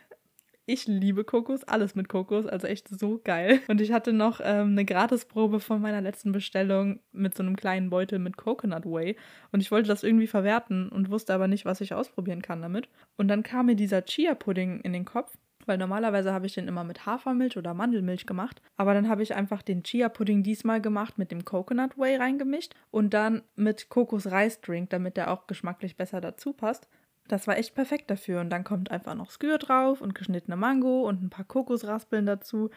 Ich 0.70 0.86
liebe 0.86 1.24
Kokos, 1.24 1.64
alles 1.64 1.94
mit 1.94 2.10
Kokos, 2.10 2.44
also 2.44 2.66
echt 2.66 2.88
so 2.88 3.22
geil. 3.24 3.60
Und 3.68 3.80
ich 3.80 3.90
hatte 3.90 4.12
noch 4.12 4.38
ähm, 4.44 4.72
eine 4.72 4.84
Gratisprobe 4.84 5.60
von 5.60 5.80
meiner 5.80 6.02
letzten 6.02 6.30
Bestellung 6.30 7.00
mit 7.10 7.34
so 7.34 7.42
einem 7.42 7.56
kleinen 7.56 7.88
Beutel 7.88 8.18
mit 8.18 8.36
Coconut 8.36 8.84
Whey. 8.84 9.16
Und 9.50 9.60
ich 9.60 9.70
wollte 9.70 9.88
das 9.88 10.02
irgendwie 10.02 10.26
verwerten 10.26 10.90
und 10.90 11.10
wusste 11.10 11.32
aber 11.32 11.48
nicht, 11.48 11.64
was 11.64 11.80
ich 11.80 11.94
ausprobieren 11.94 12.42
kann 12.42 12.60
damit. 12.60 12.90
Und 13.16 13.28
dann 13.28 13.42
kam 13.42 13.64
mir 13.64 13.76
dieser 13.76 14.04
Chia-Pudding 14.04 14.80
in 14.80 14.92
den 14.92 15.06
Kopf 15.06 15.38
weil 15.68 15.76
normalerweise 15.76 16.32
habe 16.32 16.46
ich 16.46 16.54
den 16.54 16.66
immer 16.66 16.82
mit 16.82 17.04
Hafermilch 17.04 17.58
oder 17.58 17.74
Mandelmilch 17.74 18.24
gemacht. 18.24 18.62
Aber 18.78 18.94
dann 18.94 19.06
habe 19.06 19.22
ich 19.22 19.34
einfach 19.34 19.60
den 19.60 19.82
Chia-Pudding 19.82 20.42
diesmal 20.42 20.80
gemacht 20.80 21.18
mit 21.18 21.30
dem 21.30 21.44
Coconut 21.44 21.98
Whey 21.98 22.16
reingemischt 22.16 22.74
und 22.90 23.12
dann 23.12 23.42
mit 23.54 23.90
Kokos-Reisdrink, 23.90 24.88
damit 24.88 25.18
der 25.18 25.30
auch 25.30 25.46
geschmacklich 25.46 25.98
besser 25.98 26.22
dazu 26.22 26.54
passt. 26.54 26.88
Das 27.28 27.46
war 27.46 27.58
echt 27.58 27.74
perfekt 27.74 28.10
dafür. 28.10 28.40
Und 28.40 28.50
dann 28.50 28.64
kommt 28.64 28.90
einfach 28.90 29.14
noch 29.14 29.30
Skür 29.30 29.58
drauf 29.58 30.00
und 30.00 30.14
geschnittene 30.14 30.56
Mango 30.56 31.06
und 31.06 31.22
ein 31.22 31.30
paar 31.30 31.44
Kokosraspeln 31.44 32.26
dazu. 32.26 32.70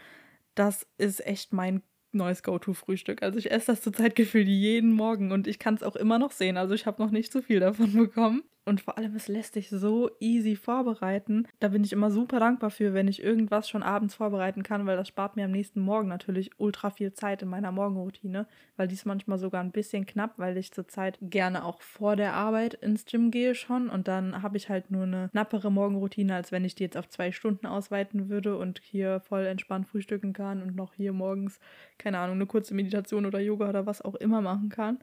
Das 0.55 0.85
ist 0.97 1.25
echt 1.25 1.53
mein 1.53 1.81
neues 2.11 2.43
Go-To-Frühstück. 2.43 3.23
Also 3.23 3.39
ich 3.39 3.51
esse 3.51 3.67
das 3.67 3.81
zurzeit 3.81 4.15
gefühlt 4.15 4.47
jeden 4.47 4.91
Morgen 4.91 5.31
und 5.31 5.47
ich 5.47 5.59
kann 5.59 5.75
es 5.75 5.83
auch 5.83 5.95
immer 5.95 6.19
noch 6.19 6.31
sehen. 6.31 6.57
Also 6.57 6.73
ich 6.73 6.85
habe 6.85 7.01
noch 7.01 7.11
nicht 7.11 7.31
so 7.31 7.41
viel 7.41 7.59
davon 7.59 7.93
bekommen. 7.97 8.43
Und 8.63 8.79
vor 8.79 8.97
allem, 8.99 9.15
es 9.15 9.27
lässt 9.27 9.55
sich 9.55 9.69
so 9.69 10.11
easy 10.19 10.55
vorbereiten. 10.55 11.47
Da 11.59 11.69
bin 11.69 11.83
ich 11.83 11.93
immer 11.93 12.11
super 12.11 12.39
dankbar 12.39 12.69
für, 12.69 12.93
wenn 12.93 13.07
ich 13.07 13.23
irgendwas 13.23 13.67
schon 13.67 13.81
abends 13.81 14.13
vorbereiten 14.13 14.61
kann, 14.61 14.85
weil 14.85 14.97
das 14.97 15.07
spart 15.07 15.35
mir 15.35 15.45
am 15.45 15.51
nächsten 15.51 15.81
Morgen 15.81 16.07
natürlich 16.07 16.51
ultra 16.59 16.91
viel 16.91 17.11
Zeit 17.11 17.41
in 17.41 17.49
meiner 17.49 17.71
Morgenroutine, 17.71 18.45
weil 18.77 18.87
die 18.87 18.93
ist 18.93 19.05
manchmal 19.05 19.39
sogar 19.39 19.63
ein 19.63 19.71
bisschen 19.71 20.05
knapp, 20.05 20.37
weil 20.37 20.57
ich 20.57 20.71
zurzeit 20.71 21.17
gerne 21.21 21.65
auch 21.65 21.81
vor 21.81 22.15
der 22.15 22.33
Arbeit 22.33 22.75
ins 22.75 23.05
Gym 23.05 23.31
gehe 23.31 23.55
schon 23.55 23.89
und 23.89 24.07
dann 24.07 24.43
habe 24.43 24.57
ich 24.57 24.69
halt 24.69 24.91
nur 24.91 25.03
eine 25.03 25.29
knappere 25.29 25.71
Morgenroutine, 25.71 26.35
als 26.35 26.51
wenn 26.51 26.63
ich 26.63 26.75
die 26.75 26.83
jetzt 26.83 26.97
auf 26.97 27.09
zwei 27.09 27.31
Stunden 27.31 27.65
ausweiten 27.65 28.29
würde 28.29 28.57
und 28.57 28.79
hier 28.83 29.21
voll 29.21 29.47
entspannt 29.47 29.87
frühstücken 29.87 30.33
kann 30.33 30.61
und 30.61 30.75
noch 30.75 30.93
hier 30.93 31.13
morgens, 31.13 31.59
keine 31.97 32.19
Ahnung, 32.19 32.35
eine 32.35 32.45
kurze 32.45 32.75
Meditation 32.75 33.25
oder 33.25 33.39
Yoga 33.39 33.69
oder 33.69 33.87
was 33.87 34.03
auch 34.03 34.15
immer 34.15 34.41
machen 34.41 34.69
kann. 34.69 34.99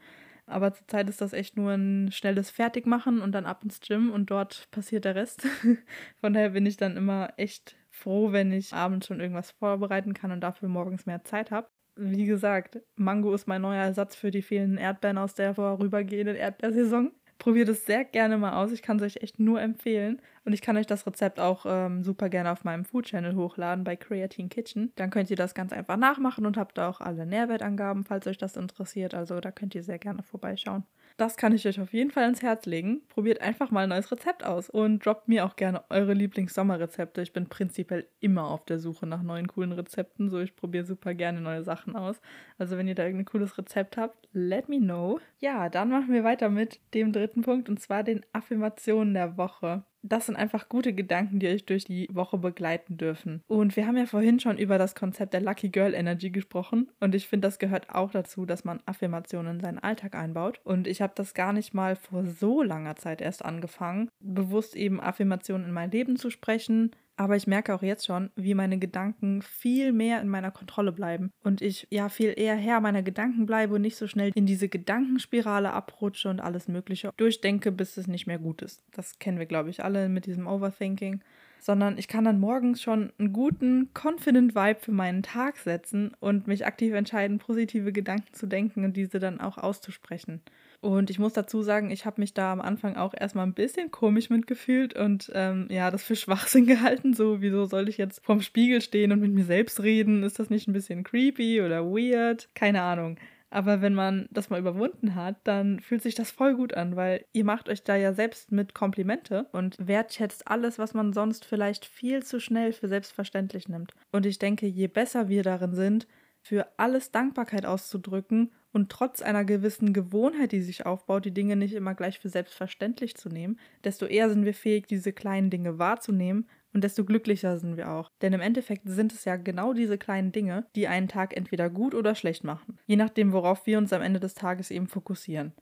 Aber 0.49 0.73
zurzeit 0.73 1.09
ist 1.09 1.21
das 1.21 1.33
echt 1.33 1.57
nur 1.57 1.73
ein 1.73 2.11
schnelles 2.13 2.51
Fertigmachen 2.51 3.21
und 3.21 3.33
dann 3.33 3.47
ab 3.47 3.63
ins 3.63 3.81
Gym 3.81 4.11
und 4.11 4.31
dort 4.31 4.69
passiert 4.71 5.05
der 5.05 5.15
Rest. 5.15 5.47
Von 6.21 6.33
daher 6.33 6.51
bin 6.51 6.67
ich 6.67 6.77
dann 6.77 6.97
immer 6.97 7.33
echt 7.37 7.77
froh, 7.91 8.33
wenn 8.33 8.53
ich 8.53 8.73
abends 8.73 9.07
schon 9.07 9.21
irgendwas 9.21 9.51
vorbereiten 9.53 10.15
kann 10.15 10.31
und 10.31 10.41
dafür 10.41 10.69
morgens 10.69 11.07
mehr 11.07 11.25
Zeit 11.25 11.51
habe. 11.51 11.69
Wie 11.97 12.27
gesagt, 12.27 12.81
Mango 12.95 13.35
ist 13.35 13.49
mein 13.49 13.63
neuer 13.63 13.83
Ersatz 13.83 14.15
für 14.15 14.31
die 14.31 14.43
fehlenden 14.43 14.79
Erdbeeren 14.79 15.19
aus 15.19 15.35
der 15.35 15.55
vorübergehenden 15.55 16.37
Erdbeersaison. 16.37 17.13
Probiert 17.39 17.69
es 17.69 17.87
sehr 17.87 18.05
gerne 18.05 18.39
mal 18.39 18.55
aus. 18.55 18.73
Ich 18.73 18.83
kann 18.83 18.99
es 18.99 19.03
euch 19.03 19.23
echt 19.23 19.39
nur 19.39 19.61
empfehlen. 19.61 20.21
Und 20.49 20.55
ich 20.55 20.63
kann 20.63 20.79
euch 20.79 20.87
das 20.87 21.07
Rezept 21.07 21.41
auch 21.41 21.67
ähm, 21.69 22.03
super 22.03 22.31
gerne 22.31 22.51
auf 22.51 22.65
meinem 22.65 22.87
Food 22.87 23.05
Channel 23.05 23.37
hochladen 23.37 23.85
bei 23.85 23.97
Creatine 23.97 24.49
Kitchen. 24.49 24.93
Dann 24.97 25.11
könnt 25.11 25.29
ihr 25.29 25.37
das 25.37 25.53
ganz 25.53 25.75
einfach 25.75 25.99
nachmachen 25.99 26.47
und 26.47 26.57
habt 26.57 26.79
da 26.79 26.89
auch 26.89 27.03
alle 27.03 27.27
Nährwertangaben, 27.27 28.05
falls 28.05 28.27
euch 28.27 28.39
das 28.39 28.57
interessiert. 28.57 29.13
Also 29.13 29.41
da 29.41 29.51
könnt 29.51 29.75
ihr 29.75 29.83
sehr 29.83 29.99
gerne 29.99 30.23
vorbeischauen. 30.23 30.85
Das 31.19 31.37
kann 31.37 31.53
ich 31.53 31.67
euch 31.67 31.79
auf 31.81 31.93
jeden 31.93 32.11
Fall 32.11 32.29
ins 32.29 32.41
Herz 32.41 32.65
legen. 32.65 33.03
Probiert 33.09 33.43
einfach 33.43 33.71
mal 33.71 33.83
ein 33.83 33.89
neues 33.91 34.11
Rezept 34.11 34.43
aus 34.43 34.71
und 34.71 35.05
droppt 35.05 35.29
mir 35.29 35.45
auch 35.45 35.57
gerne 35.57 35.83
eure 35.91 36.15
Lieblings-Sommerrezepte. 36.15 37.21
Ich 37.21 37.35
bin 37.35 37.49
prinzipiell 37.49 38.07
immer 38.21 38.49
auf 38.49 38.65
der 38.65 38.79
Suche 38.79 39.07
nach 39.07 39.23
neuen 39.23 39.49
coolen 39.49 39.73
Rezepten. 39.73 40.31
So, 40.31 40.39
ich 40.39 40.57
probiere 40.57 40.85
super 40.85 41.13
gerne 41.13 41.43
neue 41.43 41.63
Sachen 41.63 41.95
aus. 41.95 42.23
Also, 42.57 42.79
wenn 42.79 42.89
ihr 42.89 42.95
da 42.95 43.03
irgendein 43.05 43.27
cooles 43.27 43.59
Rezept 43.59 43.99
habt, 43.99 44.29
let 44.33 44.71
me 44.71 44.79
know. 44.79 45.19
Ja, 45.41 45.69
dann 45.69 45.91
machen 45.91 46.13
wir 46.13 46.25
weiter 46.25 46.49
mit 46.49 46.81
dem 46.95 47.13
dritten 47.13 47.43
Punkt 47.43 47.69
und 47.69 47.81
zwar 47.81 48.05
den 48.05 48.25
Affirmationen 48.33 49.13
der 49.13 49.37
Woche 49.37 49.83
das 50.03 50.27
sind 50.27 50.37
einfach 50.37 50.69
gute 50.69 50.93
Gedanken, 50.93 51.41
die 51.41 51.49
euch 51.49 51.67
durch 51.67 51.85
die 51.85 52.09
Woche 52.13 52.39
begleiten 52.39 52.97
dürfen. 52.97 53.43
Und 53.47 53.77
wir 53.77 53.87
haben 53.87 53.97
ja 53.97 54.07
vorhin 54.07 54.41
schon 54.41 54.59
über 54.59 54.79
das 54.79 54.95
Konzept 54.95 55.35
der 55.35 55.41
Lucky 55.41 55.69
Girl 55.69 55.95
Energy 55.95 56.31
gesprochen. 56.31 56.91
Und 57.01 57.15
ich 57.15 57.27
finde, 57.27 57.49
das 57.49 57.59
gehört 57.59 57.91
auch 57.91 58.11
dazu, 58.11 58.47
dass 58.47 58.65
man 58.65 58.81
Affirmationen 58.87 59.57
in 59.57 59.61
seinen 59.61 59.79
Alltag 59.79 60.15
einbaut. 60.15 60.61
Und 60.65 60.87
ich 60.87 61.03
habe 61.03 61.13
das 61.17 61.35
gar 61.35 61.53
nicht 61.53 61.75
mal 61.75 61.97
vor 61.97 62.25
so 62.25 62.63
langer 62.63 62.97
Zeit 62.97 63.21
erst 63.21 63.45
angefangen, 63.45 64.09
bewusst 64.21 64.77
eben 64.77 65.01
Affirmationen 65.01 65.67
in 65.67 65.73
mein 65.73 65.91
Leben 65.91 66.17
zu 66.17 66.31
sprechen, 66.31 66.93
aber 67.19 67.35
ich 67.35 67.49
merke 67.49 67.75
auch 67.75 67.83
jetzt 67.83 68.07
schon, 68.07 68.31
wie 68.37 68.55
meine 68.55 68.79
Gedanken 68.79 69.43
viel 69.43 69.93
mehr 69.93 70.21
in 70.21 70.29
meiner 70.29 70.53
Kontrolle 70.53 70.93
bleiben 70.93 71.33
und 71.43 71.61
ich 71.61 71.89
ja 71.91 72.09
viel 72.09 72.33
eher 72.37 72.55
Herr 72.55 72.81
meiner 72.81 73.03
Gedanken 73.03 73.45
bleibe 73.45 73.75
und 73.75 73.83
nicht 73.83 73.97
so 73.97 74.07
schnell 74.07 74.31
in 74.35 74.47
diese 74.47 74.69
Gedankenspirale 74.69 75.73
abrutsche 75.73 76.31
und 76.31 76.41
alles 76.41 76.69
Mögliche 76.69 77.11
durchdenke, 77.17 77.73
bis 77.73 77.97
es 77.97 78.07
nicht 78.07 78.29
mehr 78.29 78.39
gut 78.39 78.63
ist. 78.63 78.85
Das 78.93 79.19
kennen 79.19 79.41
wir, 79.41 79.47
glaube 79.47 79.69
ich, 79.69 79.83
alle 79.83 80.09
mit 80.09 80.27
diesem 80.27 80.47
Overthinking. 80.47 81.21
Sondern 81.61 81.99
ich 81.99 82.07
kann 82.07 82.23
dann 82.23 82.39
morgens 82.39 82.81
schon 82.81 83.13
einen 83.19 83.33
guten, 83.33 83.93
confident 83.93 84.55
Vibe 84.55 84.79
für 84.79 84.93
meinen 84.93 85.25
Tag 85.25 85.57
setzen 85.57 86.13
und 86.21 86.47
mich 86.47 86.65
aktiv 86.65 86.95
entscheiden, 86.95 87.39
positive 87.39 87.93
Gedanken 87.93 88.33
zu 88.33 88.47
denken 88.47 88.85
und 88.85 88.97
diese 88.97 89.19
dann 89.19 89.41
auch 89.41 89.59
auszusprechen. 89.59 90.41
Und 90.81 91.11
ich 91.11 91.19
muss 91.19 91.33
dazu 91.33 91.63
sagen, 91.63 91.91
ich 91.91 92.07
habe 92.07 92.21
mich 92.21 92.35
da 92.35 92.53
am 92.53 92.61
Anfang 92.61 92.97
auch 92.97 93.13
erstmal 93.13 93.47
ein 93.47 93.55
bisschen 93.55 93.91
komisch 93.91 94.31
mitgefühlt 94.31 94.95
und 94.95 95.31
ähm, 95.35 95.67
ja, 95.71 95.91
das 95.91 96.05
für 96.05 96.17
Schwachsinn 96.17 96.67
gehalten. 96.67 97.15
So, 97.15 97.41
wieso 97.41 97.65
soll 97.65 97.89
ich 97.89 97.99
jetzt 97.99 98.25
vorm 98.25 98.43
Spiegel 98.43 98.81
stehen 98.81 99.11
und 99.11 99.21
mit 99.21 99.33
mir 99.33 99.45
selbst 99.45 99.83
reden? 99.83 100.23
Ist 100.23 100.39
das 100.39 100.51
nicht 100.51 100.69
ein 100.69 100.73
bisschen 100.73 101.03
creepy 101.03 101.63
oder 101.63 101.85
weird? 101.85 102.49
Keine 102.55 102.83
Ahnung. 102.83 103.19
Aber 103.51 103.81
wenn 103.81 103.95
man 103.95 104.29
das 104.31 104.51
mal 104.51 104.61
überwunden 104.61 105.15
hat, 105.15 105.37
dann 105.45 105.81
fühlt 105.81 106.03
sich 106.03 106.15
das 106.15 106.31
voll 106.31 106.55
gut 106.55 106.75
an, 106.75 106.97
weil 106.97 107.25
ihr 107.33 107.45
macht 107.45 107.69
euch 107.69 107.83
da 107.83 107.97
ja 107.97 108.13
selbst 108.13 108.53
mit 108.53 108.75
Komplimente 108.75 109.47
und 109.53 109.77
wertschätzt 109.79 110.47
alles, 110.49 110.79
was 110.79 110.93
man 110.93 111.15
sonst 111.15 111.47
vielleicht 111.47 111.87
viel 111.87 112.23
zu 112.23 112.41
schnell 112.41 112.73
für 112.73 112.89
selbstverständlich 112.89 113.69
nimmt. 113.69 113.95
Und 114.13 114.27
ich 114.27 114.39
denke, 114.39 114.67
je 114.67 114.87
besser 114.87 115.29
wir 115.29 115.43
darin 115.43 115.75
sind, 115.75 116.07
für 116.49 116.67
alles 116.79 117.11
Dankbarkeit 117.11 117.67
auszudrücken 117.67 118.53
und 118.73 118.91
trotz 118.91 119.21
einer 119.21 119.45
gewissen 119.45 119.93
Gewohnheit, 119.93 120.53
die 120.53 120.63
sich 120.63 120.87
aufbaut, 120.87 121.27
die 121.27 121.35
Dinge 121.35 121.57
nicht 121.57 121.75
immer 121.75 121.95
gleich 121.95 122.19
für 122.21 122.31
selbstverständlich 122.31 123.17
zu 123.17 123.29
nehmen, 123.29 123.59
desto 123.85 124.07
eher 124.07 124.31
sind 124.31 124.47
wir 124.47 124.55
fähig, 124.55 124.87
diese 124.87 125.13
kleinen 125.13 125.51
Dinge 125.51 125.79
wahrzunehmen 125.79 126.49
und 126.73 126.85
desto 126.85 127.05
glücklicher 127.05 127.59
sind 127.59 127.77
wir 127.77 127.91
auch. 127.91 128.11
Denn 128.23 128.33
im 128.33 128.41
Endeffekt 128.41 128.89
sind 128.89 129.13
es 129.13 129.27
ja 129.27 129.37
genau 129.37 129.75
diese 129.75 129.99
kleinen 129.99 130.33
Dinge, 130.33 130.67
die 130.75 130.89
einen 130.89 131.09
Tag 131.09 131.37
entweder 131.37 131.69
gut 131.69 131.95
oder 131.95 132.15
schlecht 132.15 132.45
machen, 132.45 132.79
je 132.87 132.97
nachdem, 132.97 133.33
worauf 133.33 133.67
wir 133.67 133.77
uns 133.77 133.93
am 133.93 134.01
Ende 134.01 134.19
des 134.19 134.33
Tages 134.33 134.71
eben 134.71 134.87
fokussieren. 134.87 135.53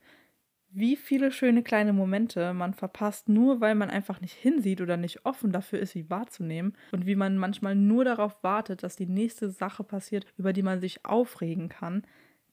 Wie 0.79 0.97
viele 0.97 1.33
schöne 1.33 1.63
kleine 1.63 1.95
Momente 1.95 2.53
man 2.53 2.75
verpasst, 2.75 3.31
nur 3.31 3.63
weil 3.63 3.75
man 3.75 3.89
einfach 3.89 4.21
nicht 4.21 4.35
hinsieht 4.35 4.83
oder 4.83 4.99
nicht 4.99 5.25
offen 5.25 5.51
dafür 5.51 5.79
ist, 5.79 5.93
sie 5.93 6.11
wahrzunehmen 6.11 6.77
und 6.93 7.07
wie 7.07 7.17
man 7.17 7.39
manchmal 7.39 7.75
nur 7.75 8.05
darauf 8.05 8.43
wartet, 8.43 8.83
dass 8.83 8.95
die 8.95 9.07
nächste 9.07 9.49
Sache 9.49 9.85
passiert, 9.85 10.27
über 10.37 10.53
die 10.53 10.63
man 10.63 10.83
sich 10.83 11.07
aufregen 11.07 11.71
kann, 11.71 12.03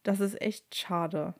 das 0.04 0.22
ist 0.22 0.42
echt 0.42 0.74
schade. 0.74 1.36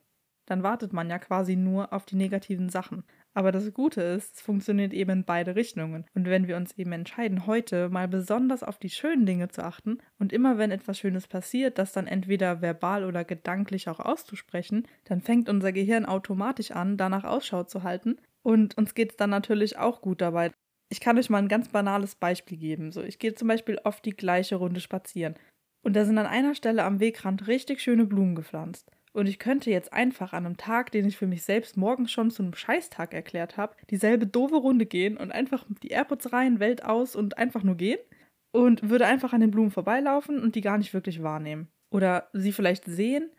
Dann 0.46 0.62
wartet 0.64 0.92
man 0.92 1.10
ja 1.10 1.20
quasi 1.20 1.56
nur 1.56 1.94
auf 1.94 2.06
die 2.06 2.18
negativen 2.18 2.68
Sachen. 2.68 3.06
Aber 3.36 3.52
das 3.52 3.74
Gute 3.74 4.02
ist, 4.02 4.36
es 4.36 4.42
funktioniert 4.42 4.94
eben 4.94 5.10
in 5.12 5.24
beide 5.26 5.56
Richtungen. 5.56 6.06
Und 6.14 6.28
wenn 6.28 6.48
wir 6.48 6.56
uns 6.56 6.78
eben 6.78 6.92
entscheiden, 6.92 7.48
heute 7.48 7.90
mal 7.90 8.08
besonders 8.08 8.62
auf 8.64 8.78
die 8.78 8.92
schönen 8.92 9.26
Dinge 9.26 9.50
zu 9.50 9.64
achten 9.64 9.98
und 10.20 10.32
immer 10.32 10.58
wenn 10.58 10.70
etwas 10.70 11.00
Schönes 11.00 11.28
passiert, 11.28 11.80
das 11.80 11.94
dann 11.94 12.06
entweder 12.06 12.62
verbal 12.62 13.06
oder 13.06 13.24
gedanklich 13.24 13.90
auch 13.90 14.00
auszusprechen, 14.00 14.88
dann 15.06 15.22
fängt 15.22 15.50
unser 15.50 15.72
Gehirn 15.72 16.06
automatisch 16.06 16.72
an, 16.72 16.98
danach 16.98 17.24
Ausschau 17.24 17.64
zu 17.64 17.82
halten. 17.82 18.18
Und 18.44 18.78
uns 18.78 18.94
geht 18.94 19.12
es 19.12 19.18
dann 19.18 19.32
natürlich 19.32 19.78
auch 19.78 20.02
gut 20.02 20.22
dabei. 20.22 20.52
Ich 20.90 21.00
kann 21.00 21.18
euch 21.18 21.32
mal 21.32 21.40
ein 21.40 21.48
ganz 21.48 21.70
banales 21.70 22.14
Beispiel 22.14 22.58
geben. 22.58 22.92
So, 22.92 23.02
ich 23.02 23.18
gehe 23.18 23.34
zum 23.34 23.48
Beispiel 23.48 23.80
oft 23.84 24.06
die 24.06 24.16
gleiche 24.16 24.58
Runde 24.58 24.80
spazieren. 24.80 25.36
Und 25.82 25.96
da 25.96 26.06
sind 26.06 26.20
an 26.20 26.28
einer 26.28 26.54
Stelle 26.54 26.84
am 26.84 27.00
Wegrand 27.00 27.48
richtig 27.48 27.82
schöne 27.82 28.06
Blumen 28.06 28.36
gepflanzt. 28.36 28.92
Und 29.14 29.28
ich 29.28 29.38
könnte 29.38 29.70
jetzt 29.70 29.94
einfach 29.94 30.34
an 30.34 30.46
einem 30.46 30.58
Tag, 30.58 30.92
den 30.92 31.08
ich 31.08 31.18
für 31.18 31.28
mich 31.28 31.44
selbst 31.44 31.78
morgens 31.78 32.12
schon 32.12 32.32
zu 32.32 32.42
einem 32.44 32.56
Scheißtag 32.56 33.14
erklärt 33.14 33.58
habe, 33.58 33.76
dieselbe 33.90 34.26
doofe 34.26 34.56
Runde 34.56 34.88
gehen 34.88 35.18
und 35.18 35.32
einfach 35.32 35.66
die 35.84 35.90
AirPods 35.90 36.34
rein, 36.34 36.60
Welt 36.60 36.84
aus 36.84 37.16
und 37.16 37.38
einfach 37.38 37.64
nur 37.64 37.76
gehen. 37.76 38.00
Und 38.52 38.90
würde 38.90 39.08
einfach 39.08 39.34
an 39.34 39.42
den 39.42 39.50
Blumen 39.52 39.72
vorbeilaufen 39.72 40.40
und 40.40 40.56
die 40.56 40.62
gar 40.62 40.78
nicht 40.78 40.94
wirklich 40.94 41.24
wahrnehmen. 41.24 41.70
Oder 41.92 42.30
sie 42.34 42.52
vielleicht 42.52 42.86
sehen, 42.86 43.32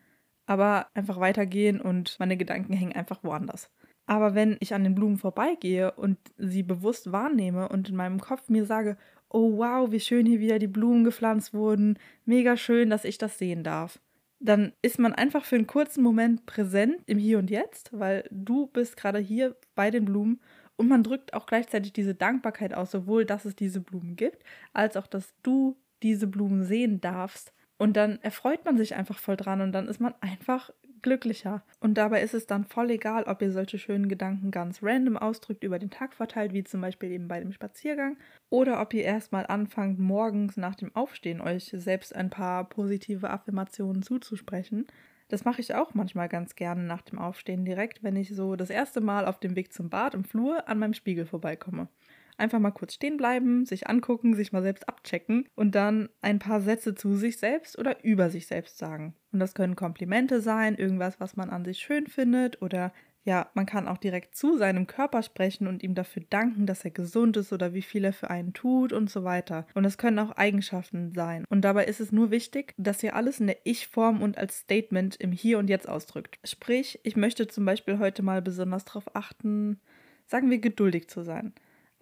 aber 0.46 0.88
einfach 0.94 1.20
weitergehen 1.20 1.80
und 1.80 2.16
meine 2.18 2.36
Gedanken 2.36 2.72
hängen 2.72 2.94
einfach 2.94 3.22
woanders. 3.22 3.70
Aber 4.06 4.34
wenn 4.34 4.56
ich 4.60 4.74
an 4.74 4.84
den 4.84 4.94
Blumen 4.94 5.16
vorbeigehe 5.16 5.92
und 5.92 6.18
sie 6.36 6.62
bewusst 6.62 7.10
wahrnehme 7.10 7.68
und 7.68 7.88
in 7.88 7.96
meinem 7.96 8.20
Kopf 8.20 8.48
mir 8.48 8.66
sage, 8.66 8.96
oh 9.28 9.56
wow, 9.56 9.90
wie 9.90 10.00
schön 10.00 10.26
hier 10.26 10.40
wieder 10.40 10.58
die 10.58 10.68
Blumen 10.68 11.04
gepflanzt 11.04 11.54
wurden, 11.54 11.98
mega 12.24 12.56
schön, 12.56 12.90
dass 12.90 13.04
ich 13.04 13.18
das 13.18 13.38
sehen 13.38 13.64
darf, 13.64 14.00
dann 14.44 14.74
ist 14.82 14.98
man 14.98 15.14
einfach 15.14 15.44
für 15.44 15.56
einen 15.56 15.66
kurzen 15.66 16.02
Moment 16.02 16.44
präsent 16.44 16.96
im 17.06 17.18
Hier 17.18 17.38
und 17.38 17.50
Jetzt, 17.50 17.98
weil 17.98 18.28
du 18.30 18.66
bist 18.66 18.96
gerade 18.96 19.18
hier 19.18 19.56
bei 19.74 19.90
den 19.90 20.04
Blumen 20.04 20.38
und 20.76 20.86
man 20.86 21.02
drückt 21.02 21.32
auch 21.32 21.46
gleichzeitig 21.46 21.94
diese 21.94 22.14
Dankbarkeit 22.14 22.74
aus, 22.74 22.90
sowohl 22.90 23.24
dass 23.24 23.46
es 23.46 23.56
diese 23.56 23.80
Blumen 23.80 24.16
gibt, 24.16 24.44
als 24.74 24.98
auch 24.98 25.06
dass 25.06 25.32
du 25.42 25.78
diese 26.02 26.26
Blumen 26.26 26.62
sehen 26.62 27.00
darfst. 27.00 27.54
Und 27.78 27.96
dann 27.96 28.20
erfreut 28.20 28.66
man 28.66 28.76
sich 28.76 28.94
einfach 28.94 29.18
voll 29.18 29.38
dran 29.38 29.62
und 29.62 29.72
dann 29.72 29.88
ist 29.88 30.00
man 30.00 30.14
einfach 30.20 30.70
glücklicher. 31.04 31.62
Und 31.78 31.94
dabei 31.94 32.22
ist 32.22 32.34
es 32.34 32.48
dann 32.48 32.64
voll 32.64 32.90
egal, 32.90 33.24
ob 33.24 33.40
ihr 33.42 33.52
solche 33.52 33.78
schönen 33.78 34.08
Gedanken 34.08 34.50
ganz 34.50 34.82
random 34.82 35.16
ausdrückt, 35.16 35.62
über 35.62 35.78
den 35.78 35.90
Tag 35.90 36.14
verteilt, 36.14 36.52
wie 36.52 36.64
zum 36.64 36.80
Beispiel 36.80 37.12
eben 37.12 37.28
bei 37.28 37.38
dem 37.38 37.52
Spaziergang, 37.52 38.16
oder 38.50 38.80
ob 38.80 38.92
ihr 38.92 39.04
erstmal 39.04 39.46
anfangt, 39.46 40.00
morgens 40.00 40.56
nach 40.56 40.74
dem 40.74 40.94
Aufstehen 40.96 41.40
euch 41.40 41.72
selbst 41.72 42.16
ein 42.16 42.30
paar 42.30 42.68
positive 42.68 43.30
Affirmationen 43.30 44.02
zuzusprechen. 44.02 44.86
Das 45.28 45.44
mache 45.44 45.60
ich 45.60 45.74
auch 45.74 45.94
manchmal 45.94 46.28
ganz 46.28 46.54
gerne 46.54 46.82
nach 46.82 47.02
dem 47.02 47.18
Aufstehen 47.18 47.64
direkt, 47.64 48.02
wenn 48.02 48.16
ich 48.16 48.34
so 48.34 48.56
das 48.56 48.70
erste 48.70 49.00
Mal 49.00 49.26
auf 49.26 49.38
dem 49.38 49.56
Weg 49.56 49.72
zum 49.72 49.90
Bad 49.90 50.14
im 50.14 50.24
Flur 50.24 50.68
an 50.68 50.78
meinem 50.78 50.94
Spiegel 50.94 51.26
vorbeikomme. 51.26 51.88
Einfach 52.36 52.58
mal 52.58 52.70
kurz 52.70 52.94
stehen 52.94 53.16
bleiben, 53.16 53.64
sich 53.64 53.88
angucken, 53.88 54.34
sich 54.34 54.52
mal 54.52 54.62
selbst 54.62 54.88
abchecken 54.88 55.48
und 55.54 55.74
dann 55.74 56.08
ein 56.20 56.38
paar 56.38 56.60
Sätze 56.60 56.94
zu 56.94 57.16
sich 57.16 57.38
selbst 57.38 57.78
oder 57.78 58.04
über 58.04 58.30
sich 58.30 58.46
selbst 58.46 58.78
sagen. 58.78 59.14
Und 59.32 59.40
das 59.40 59.54
können 59.54 59.76
Komplimente 59.76 60.40
sein, 60.40 60.76
irgendwas, 60.76 61.20
was 61.20 61.36
man 61.36 61.50
an 61.50 61.64
sich 61.64 61.78
schön 61.78 62.06
findet 62.06 62.60
oder 62.62 62.92
ja, 63.26 63.50
man 63.54 63.64
kann 63.64 63.88
auch 63.88 63.96
direkt 63.96 64.36
zu 64.36 64.58
seinem 64.58 64.86
Körper 64.86 65.22
sprechen 65.22 65.66
und 65.66 65.82
ihm 65.82 65.94
dafür 65.94 66.22
danken, 66.28 66.66
dass 66.66 66.84
er 66.84 66.90
gesund 66.90 67.38
ist 67.38 67.52
oder 67.52 67.72
wie 67.72 67.82
viel 67.82 68.04
er 68.04 68.12
für 68.12 68.28
einen 68.28 68.52
tut 68.52 68.92
und 68.92 69.08
so 69.08 69.24
weiter. 69.24 69.66
Und 69.74 69.86
es 69.86 69.96
können 69.96 70.18
auch 70.18 70.32
Eigenschaften 70.32 71.12
sein. 71.12 71.44
Und 71.48 71.62
dabei 71.62 71.86
ist 71.86 72.00
es 72.00 72.12
nur 72.12 72.30
wichtig, 72.30 72.74
dass 72.76 73.02
ihr 73.02 73.16
alles 73.16 73.40
in 73.40 73.46
der 73.46 73.58
Ich-Form 73.64 74.22
und 74.22 74.36
als 74.36 74.58
Statement 74.58 75.16
im 75.16 75.32
Hier 75.32 75.58
und 75.58 75.70
Jetzt 75.70 75.88
ausdrückt. 75.88 76.38
Sprich, 76.44 77.00
ich 77.02 77.16
möchte 77.16 77.46
zum 77.46 77.64
Beispiel 77.64 77.98
heute 77.98 78.22
mal 78.22 78.42
besonders 78.42 78.84
darauf 78.84 79.16
achten, 79.16 79.80
sagen 80.26 80.50
wir, 80.50 80.58
geduldig 80.58 81.08
zu 81.08 81.22
sein. 81.22 81.54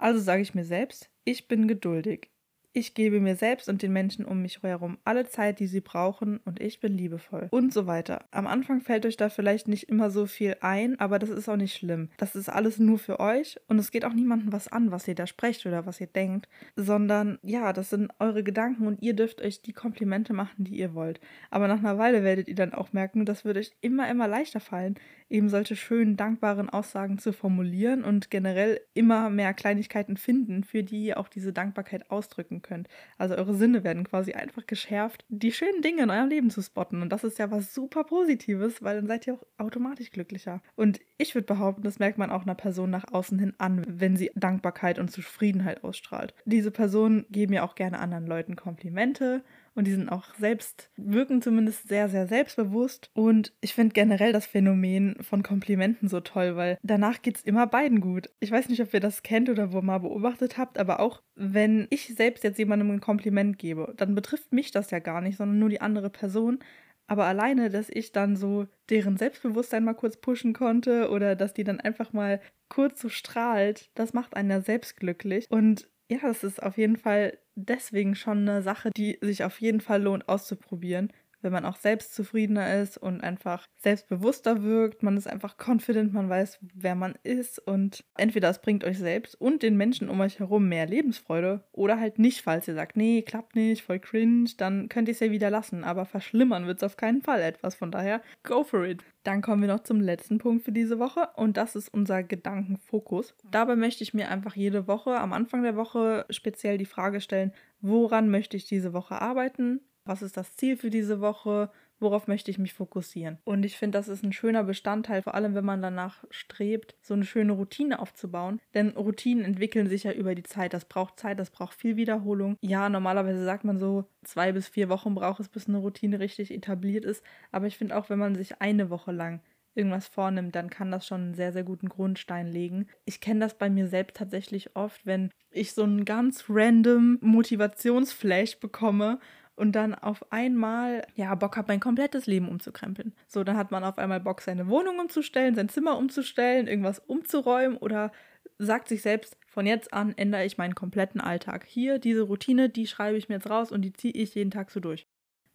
Also 0.03 0.19
sage 0.19 0.43
ich 0.43 0.53
mir 0.53 0.65
selbst, 0.65 1.11
ich 1.23 1.47
bin 1.47 1.69
geduldig. 1.69 2.29
Ich 2.73 2.95
gebe 2.95 3.21
mir 3.21 3.37
selbst 3.37 3.69
und 3.69 3.83
den 3.83 3.93
Menschen 3.93 4.25
um 4.25 4.43
mich 4.43 4.63
herum 4.63 4.99
alle 5.05 5.27
Zeit, 5.27 5.61
die 5.61 5.67
sie 5.67 5.83
brauchen, 5.83 6.39
und 6.39 6.59
ich 6.61 6.81
bin 6.81 6.97
liebevoll. 6.97 7.49
Und 7.51 7.73
so 7.73 7.87
weiter. 7.87 8.25
Am 8.31 8.47
Anfang 8.49 8.81
fällt 8.81 9.07
euch 9.07 9.17
da 9.17 9.29
vielleicht 9.29 9.69
nicht 9.69 9.91
immer 9.91 10.11
so 10.11 10.27
viel 10.27 10.57
ein, 10.61 10.99
aber 10.99 11.19
das 11.21 11.29
ist 11.29 11.49
auch 11.49 11.57
nicht 11.57 11.77
schlimm. 11.77 12.09
Das 12.17 12.35
ist 12.35 12.49
alles 12.49 12.79
nur 12.79 12.99
für 12.99 13.21
euch 13.21 13.61
und 13.69 13.79
es 13.79 13.93
geht 13.93 14.05
auch 14.05 14.15
niemandem 14.15 14.53
was 14.53 14.69
an, 14.69 14.91
was 14.91 15.07
ihr 15.07 15.15
da 15.15 15.29
sprecht 15.29 15.67
oder 15.67 15.87
was 15.87 16.01
ihr 16.01 16.07
denkt, 16.09 16.49
sondern 16.75 17.39
ja, 17.43 17.73
das 17.73 17.91
sind 17.91 18.11
eure 18.19 18.43
Gedanken 18.43 18.87
und 18.89 19.03
ihr 19.03 19.15
dürft 19.15 19.41
euch 19.43 19.63
die 19.63 19.75
Komplimente 19.75 20.33
machen, 20.33 20.65
die 20.65 20.79
ihr 20.79 20.95
wollt. 20.95 21.21
Aber 21.51 21.69
nach 21.69 21.79
einer 21.79 21.99
Weile 21.99 22.25
werdet 22.25 22.49
ihr 22.49 22.57
dann 22.57 22.73
auch 22.73 22.93
merken, 22.93 23.25
das 23.25 23.45
wird 23.45 23.59
euch 23.59 23.73
immer, 23.83 24.11
immer 24.11 24.27
leichter 24.27 24.61
fallen, 24.61 24.97
eben 25.33 25.49
solche 25.49 25.77
schönen, 25.77 26.17
dankbaren 26.17 26.69
Aussagen 26.69 27.19
zu 27.19 27.33
formulieren 27.33 28.05
und 28.05 28.31
generell 28.31 28.81
immer 28.95 29.31
mehr 29.31 29.55
Kleinigkeiten 29.55 30.17
finden, 30.17 30.63
für 30.63 30.83
die 30.83 31.07
ihr 31.07 31.19
auch 31.19 31.29
diese 31.29 31.53
Dankbarkeit 31.53 32.11
ausdrücken 32.11 32.63
könnt. 32.63 32.89
Also 33.19 33.35
eure 33.35 33.55
Sinne 33.55 33.83
werden 33.83 34.05
quasi 34.05 34.35
einfach 34.35 34.67
geschärft, 34.67 35.25
die 35.29 35.53
schönen 35.53 35.83
Dinge 35.83 36.03
in 36.03 36.11
eurem 36.11 36.29
Leben 36.29 36.51
zu 36.51 36.63
spotten. 36.63 37.03
Und 37.03 37.11
das 37.11 37.25
ist 37.25 37.39
ja 37.39 37.51
was 37.51 37.75
super 37.75 38.05
Positives, 38.05 38.83
weil 38.83 38.97
dann 38.97 39.07
seid 39.07 39.27
ihr 39.27 39.35
auch 39.35 39.47
automatisch 39.59 40.11
glücklicher. 40.11 40.63
Und 40.77 41.01
ich 41.17 41.35
würde 41.35 41.47
behaupten, 41.47 41.83
das 41.83 41.99
merkt 41.99 42.19
man 42.19 42.31
auch 42.31 42.43
einer 42.43 42.55
Person 42.55 42.91
nach 42.91 43.13
außen 43.13 43.39
hin 43.39 43.55
an, 43.59 43.85
wenn 43.89 44.17
sie 44.17 44.31
Dankbarkeit 44.35 44.99
und 44.99 45.11
Zufriedenheit 45.11 45.83
ausstrahlt. 45.83 46.35
Diese 46.45 46.71
Personen 46.71 47.25
geben 47.31 47.55
ja 47.55 47.65
auch 47.65 47.75
gerne 47.75 47.99
anderen 47.99 48.27
Leuten 48.27 48.55
Komplimente 48.55 49.43
und 49.75 49.87
die 49.87 49.93
sind 49.93 50.09
auch 50.11 50.35
selbst, 50.35 50.91
wirken 50.97 51.41
zumindest 51.41 51.89
sehr, 51.89 52.09
sehr 52.09 52.27
selbstbewusst. 52.27 53.11
Und 53.15 53.53
ich 53.61 53.75
finde 53.75 53.95
generell 53.95 54.33
das 54.33 54.47
Phänomen 54.47 55.17
von 55.23 55.43
Komplimenten 55.43 56.09
so 56.09 56.21
toll, 56.21 56.57
weil 56.57 56.79
danach 56.83 57.23
geht 57.23 57.37
es 57.37 57.43
immer 57.43 57.67
beiden 57.67 58.01
gut. 58.01 58.31
Ich 58.41 58.51
weiß 58.51 58.69
nicht, 58.69 58.83
ob 58.83 58.93
ihr 58.93 59.01
das 59.01 59.23
kennt 59.23 59.49
oder 59.49 59.73
wo 59.73 59.81
mal 59.81 59.99
beobachtet 59.99 60.59
habt, 60.59 60.79
aber 60.79 61.01
auch 61.01 61.23
wenn 61.35 61.87
ich 61.91 62.15
selbst 62.15 62.45
jetzt 62.45 62.59
jemandem 62.59 62.91
ein 62.91 63.01
Kompliment 63.01 63.59
gebe, 63.59 63.95
dann 63.97 64.15
betrifft 64.15 64.53
mich 64.53 64.71
das 64.71 64.91
ja 64.91 64.99
gar 64.99 65.21
nicht, 65.21 65.39
sondern 65.39 65.59
nur 65.59 65.71
die 65.71 65.81
andere 65.81 66.11
Person. 66.11 66.59
Aber 67.07 67.25
alleine, 67.27 67.69
dass 67.69 67.91
ich 67.91 68.13
dann 68.13 68.37
so 68.37 68.67
deren 68.89 69.17
Selbstbewusstsein 69.17 69.85
mal 69.85 69.95
kurz 69.95 70.17
pushen 70.17 70.53
konnte 70.53 71.11
oder 71.11 71.37
dass 71.37 71.53
die 71.53 71.65
dann 71.65 71.81
einfach 71.81 72.13
mal 72.13 72.41
kurz 72.69 73.01
so 73.01 73.09
strahlt, 73.09 73.91
das 73.95 74.13
macht 74.13 74.35
einen 74.35 74.51
ja 74.51 74.61
selbst 74.61 74.97
glücklich. 74.97 75.47
Und 75.51 75.91
ja, 76.11 76.19
das 76.23 76.45
ist 76.45 76.63
auf 76.63 76.77
jeden 76.79 76.97
Fall 76.97 77.39
deswegen 77.55 78.15
schon 78.15 78.49
eine 78.49 78.63
Sache, 78.63 78.91
die 78.97 79.19
sich 79.21 79.45
auf 79.45 79.61
jeden 79.61 79.81
Fall 79.81 80.03
lohnt 80.03 80.29
auszuprobieren 80.29 81.13
wenn 81.43 81.53
man 81.53 81.65
auch 81.65 81.77
selbst 81.77 82.15
zufriedener 82.15 82.81
ist 82.81 82.97
und 82.99 83.23
einfach 83.23 83.67
selbstbewusster 83.79 84.63
wirkt. 84.63 85.03
Man 85.03 85.17
ist 85.17 85.29
einfach 85.29 85.57
confident, 85.59 86.13
man 86.13 86.29
weiß, 86.29 86.59
wer 86.75 86.95
man 86.95 87.15
ist 87.23 87.59
und 87.59 88.05
entweder 88.17 88.49
es 88.49 88.61
bringt 88.61 88.85
euch 88.85 88.99
selbst 88.99 89.41
und 89.41 89.63
den 89.63 89.77
Menschen 89.77 90.09
um 90.09 90.21
euch 90.21 90.39
herum 90.39 90.69
mehr 90.69 90.87
Lebensfreude 90.87 91.65
oder 91.73 91.99
halt 91.99 92.19
nicht, 92.19 92.43
falls 92.43 92.69
ihr 92.69 92.75
sagt, 92.75 92.97
nee, 92.97 93.23
klappt 93.23 93.57
nicht, 93.57 93.83
voll 93.83 93.99
cringe, 93.99 94.51
dann 94.57 94.89
könnt 94.89 95.09
ihr 95.09 95.13
es 95.13 95.21
ja 95.21 95.31
wieder 95.31 95.51
lassen, 95.51 95.85
aber 95.85 96.05
verschlimmern 96.05 96.67
wird 96.67 96.79
es 96.79 96.85
auf 96.85 96.97
keinen 96.97 97.23
Fall 97.23 97.41
etwas. 97.43 97.75
Von 97.75 97.91
daher, 97.91 98.23
go 98.43 98.65
for 98.65 98.85
it. 98.85 99.03
Dann 99.25 99.41
kommen 99.41 99.63
wir 99.63 99.69
noch 99.69 99.85
zum 99.85 100.01
letzten 100.01 100.39
Punkt 100.39 100.65
für 100.65 100.73
diese 100.73 100.99
Woche 100.99 101.29
und 101.37 101.57
das 101.57 101.77
ist 101.77 101.93
unser 101.93 102.23
Gedankenfokus. 102.23 103.35
Dabei 103.51 103.77
möchte 103.77 104.03
ich 104.03 104.15
mir 104.15 104.29
einfach 104.29 104.57
jede 104.57 104.89
Woche 104.89 105.19
am 105.19 105.33
Anfang 105.33 105.63
der 105.63 105.77
Woche 105.77 106.27
speziell 106.31 106.77
die 106.77 106.87
Frage 106.87 107.21
stellen, 107.21 107.53
woran 107.81 108.29
möchte 108.31 108.57
ich 108.57 108.67
diese 108.67 108.93
Woche 108.93 109.21
arbeiten? 109.21 109.81
Was 110.05 110.23
ist 110.23 110.37
das 110.37 110.57
Ziel 110.57 110.77
für 110.77 110.91
diese 110.91 111.21
Woche? 111.21 111.71
Worauf 112.01 112.27
möchte 112.27 112.51
ich 112.51 112.59
mich 112.59 112.75
fokussieren? 112.75 113.39
Und 113.45 113.65
ich 113.65 113.79
finde, 113.79 113.97
das 113.97 114.09
ist 114.09 114.25
ein 114.25 114.33
schöner 114.33 114.65
Bestandteil, 114.65 115.23
vor 115.23 115.37
allem 115.37 115.55
wenn 115.55 115.65
man 115.65 115.83
danach 115.83 116.25
strebt, 116.31 116.97
so 117.01 117.15
eine 117.15 117.25
schöne 117.25 117.53
Routine 117.53 118.01
aufzubauen. 118.01 118.61
Denn 118.75 118.91
Routinen 118.91 119.45
entwickeln 119.45 119.87
sich 119.87 120.03
ja 120.03 120.13
über 120.13 120.35
die 120.35 120.43
Zeit. 120.43 120.75
Das 120.75 120.85
braucht 120.85 121.21
Zeit, 121.21 121.39
das 121.39 121.51
braucht 121.51 121.75
viel 121.75 121.95
Wiederholung. 121.95 122.57
Ja, 122.61 122.89
normalerweise 122.89 123.45
sagt 123.45 123.63
man 123.63 123.79
so, 123.79 124.05
zwei 124.25 124.51
bis 124.51 124.67
vier 124.67 124.89
Wochen 124.89 125.15
braucht 125.15 125.39
es, 125.39 125.49
bis 125.49 125.69
eine 125.69 125.79
Routine 125.79 126.19
richtig 126.19 126.53
etabliert 126.53 127.05
ist. 127.05 127.23
Aber 127.53 127.69
ich 127.69 127.79
finde 127.79 127.97
auch, 127.97 128.11
wenn 128.11 128.19
man 128.19 128.35
sich 128.35 128.61
eine 128.61 128.91
Woche 128.91 129.13
lang 129.13 129.41
irgendwas 129.75 130.09
vornimmt, 130.09 130.55
dann 130.55 130.71
kann 130.71 130.91
das 130.91 131.07
schon 131.07 131.21
einen 131.21 131.35
sehr, 131.35 131.53
sehr 131.53 131.65
guten 131.65 131.89
Grundstein 131.89 132.47
legen. 132.47 132.89
Ich 133.05 133.21
kenne 133.21 133.41
das 133.41 133.57
bei 133.57 133.71
mir 133.71 133.87
selbst 133.87 134.17
tatsächlich 134.17 134.77
oft, 134.77 135.07
wenn 135.07 135.31
ich 135.51 135.73
so 135.73 135.85
einen 135.85 136.05
ganz 136.05 136.45
random 136.49 137.19
Motivationsflash 137.21 138.59
bekomme 138.59 139.19
und 139.57 139.73
dann 139.73 139.95
auf 139.95 140.33
einmal, 140.33 141.07
ja, 141.15 141.35
Bock 141.35 141.57
hat, 141.57 141.69
mein 141.69 141.81
komplettes 141.81 142.27
Leben 142.27 142.49
umzukrempeln. 142.49 143.15
So, 143.29 143.45
dann 143.45 143.57
hat 143.57 143.71
man 143.71 143.85
auf 143.85 143.99
einmal 143.99 144.21
Bock, 144.21 144.41
seine 144.41 144.69
Wohnung 144.69 144.99
umzustellen, 144.99 145.55
sein 145.55 145.69
Zimmer 145.69 145.99
umzustellen, 145.99 146.67
irgendwas 146.67 146.99
umzuräumen 146.99 147.77
oder 147.77 148.13
sagt 148.59 148.89
sich 148.89 149.03
selbst, 149.03 149.37
von 149.47 149.67
jetzt 149.67 149.93
an 149.93 150.15
ändere 150.17 150.45
ich 150.45 150.59
meinen 150.59 150.75
kompletten 150.75 151.21
Alltag. 151.21 151.65
Hier, 151.67 151.99
diese 151.99 152.23
Routine, 152.23 152.69
die 152.69 152.87
schreibe 152.87 153.19
ich 153.19 153.29
mir 153.29 153.37
jetzt 153.37 153.51
raus 153.51 153.73
und 153.73 153.83
die 153.83 153.93
ziehe 153.93 154.15
ich 154.15 154.35
jeden 154.35 154.51
Tag 154.51 154.71
so 154.71 154.81
durch. 154.81 155.07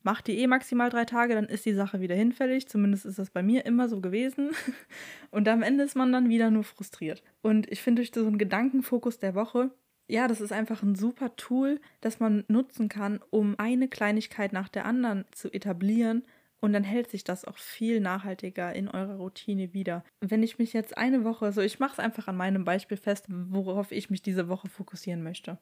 Macht 0.04 0.28
die 0.28 0.40
eh 0.40 0.48
maximal 0.48 0.90
drei 0.90 1.06
Tage, 1.06 1.34
dann 1.34 1.48
ist 1.48 1.66
die 1.66 1.74
Sache 1.74 2.00
wieder 2.00 2.16
hinfällig. 2.16 2.70
Zumindest 2.70 3.06
ist 3.06 3.20
das 3.20 3.30
bei 3.30 3.44
mir 3.44 3.66
immer 3.66 3.90
so 3.90 4.00
gewesen. 4.00 4.52
Und 5.32 5.50
am 5.50 5.64
Ende 5.64 5.84
ist 5.84 5.96
man 5.96 6.14
dann 6.14 6.30
wieder 6.30 6.50
nur 6.50 6.64
frustriert. 6.64 7.24
Und 7.42 7.70
ich 7.70 7.82
finde, 7.82 8.02
durch 8.02 8.14
so 8.14 8.26
einen 8.26 8.38
Gedankenfokus 8.38 9.18
der 9.20 9.36
Woche 9.36 9.72
ja, 10.08 10.28
das 10.28 10.42
ist 10.42 10.52
einfach 10.54 10.84
ein 10.84 10.96
super 10.96 11.36
Tool, 11.36 11.80
das 12.02 12.20
man 12.20 12.46
nutzen 12.48 12.90
kann, 12.90 13.20
um 13.30 13.56
eine 13.58 13.88
Kleinigkeit 13.88 14.54
nach 14.54 14.70
der 14.70 14.86
anderen 14.86 15.26
zu 15.32 15.52
etablieren 15.52 16.24
Und 16.60 16.74
dann 16.74 16.84
hält 16.84 17.10
sich 17.10 17.24
das 17.24 17.46
auch 17.46 17.58
viel 17.58 18.00
nachhaltiger 18.00 18.74
in 18.74 18.88
eurer 18.88 19.18
Routine 19.18 19.74
wieder. 19.74 20.04
Wenn 20.22 20.42
ich 20.44 20.58
mich 20.58 20.74
jetzt 20.74 20.98
eine 20.98 21.24
Woche, 21.24 21.40
so 21.40 21.46
also 21.46 21.62
ich 21.62 21.80
mache 21.80 21.94
es 21.94 22.00
einfach 22.00 22.28
an 22.28 22.38
meinem 22.38 22.64
Beispiel 22.64 22.98
fest, 22.98 23.26
worauf 23.30 23.92
ich 23.92 24.10
mich 24.10 24.22
diese 24.24 24.48
Woche 24.48 24.68
fokussieren 24.68 25.22
möchte. 25.24 25.60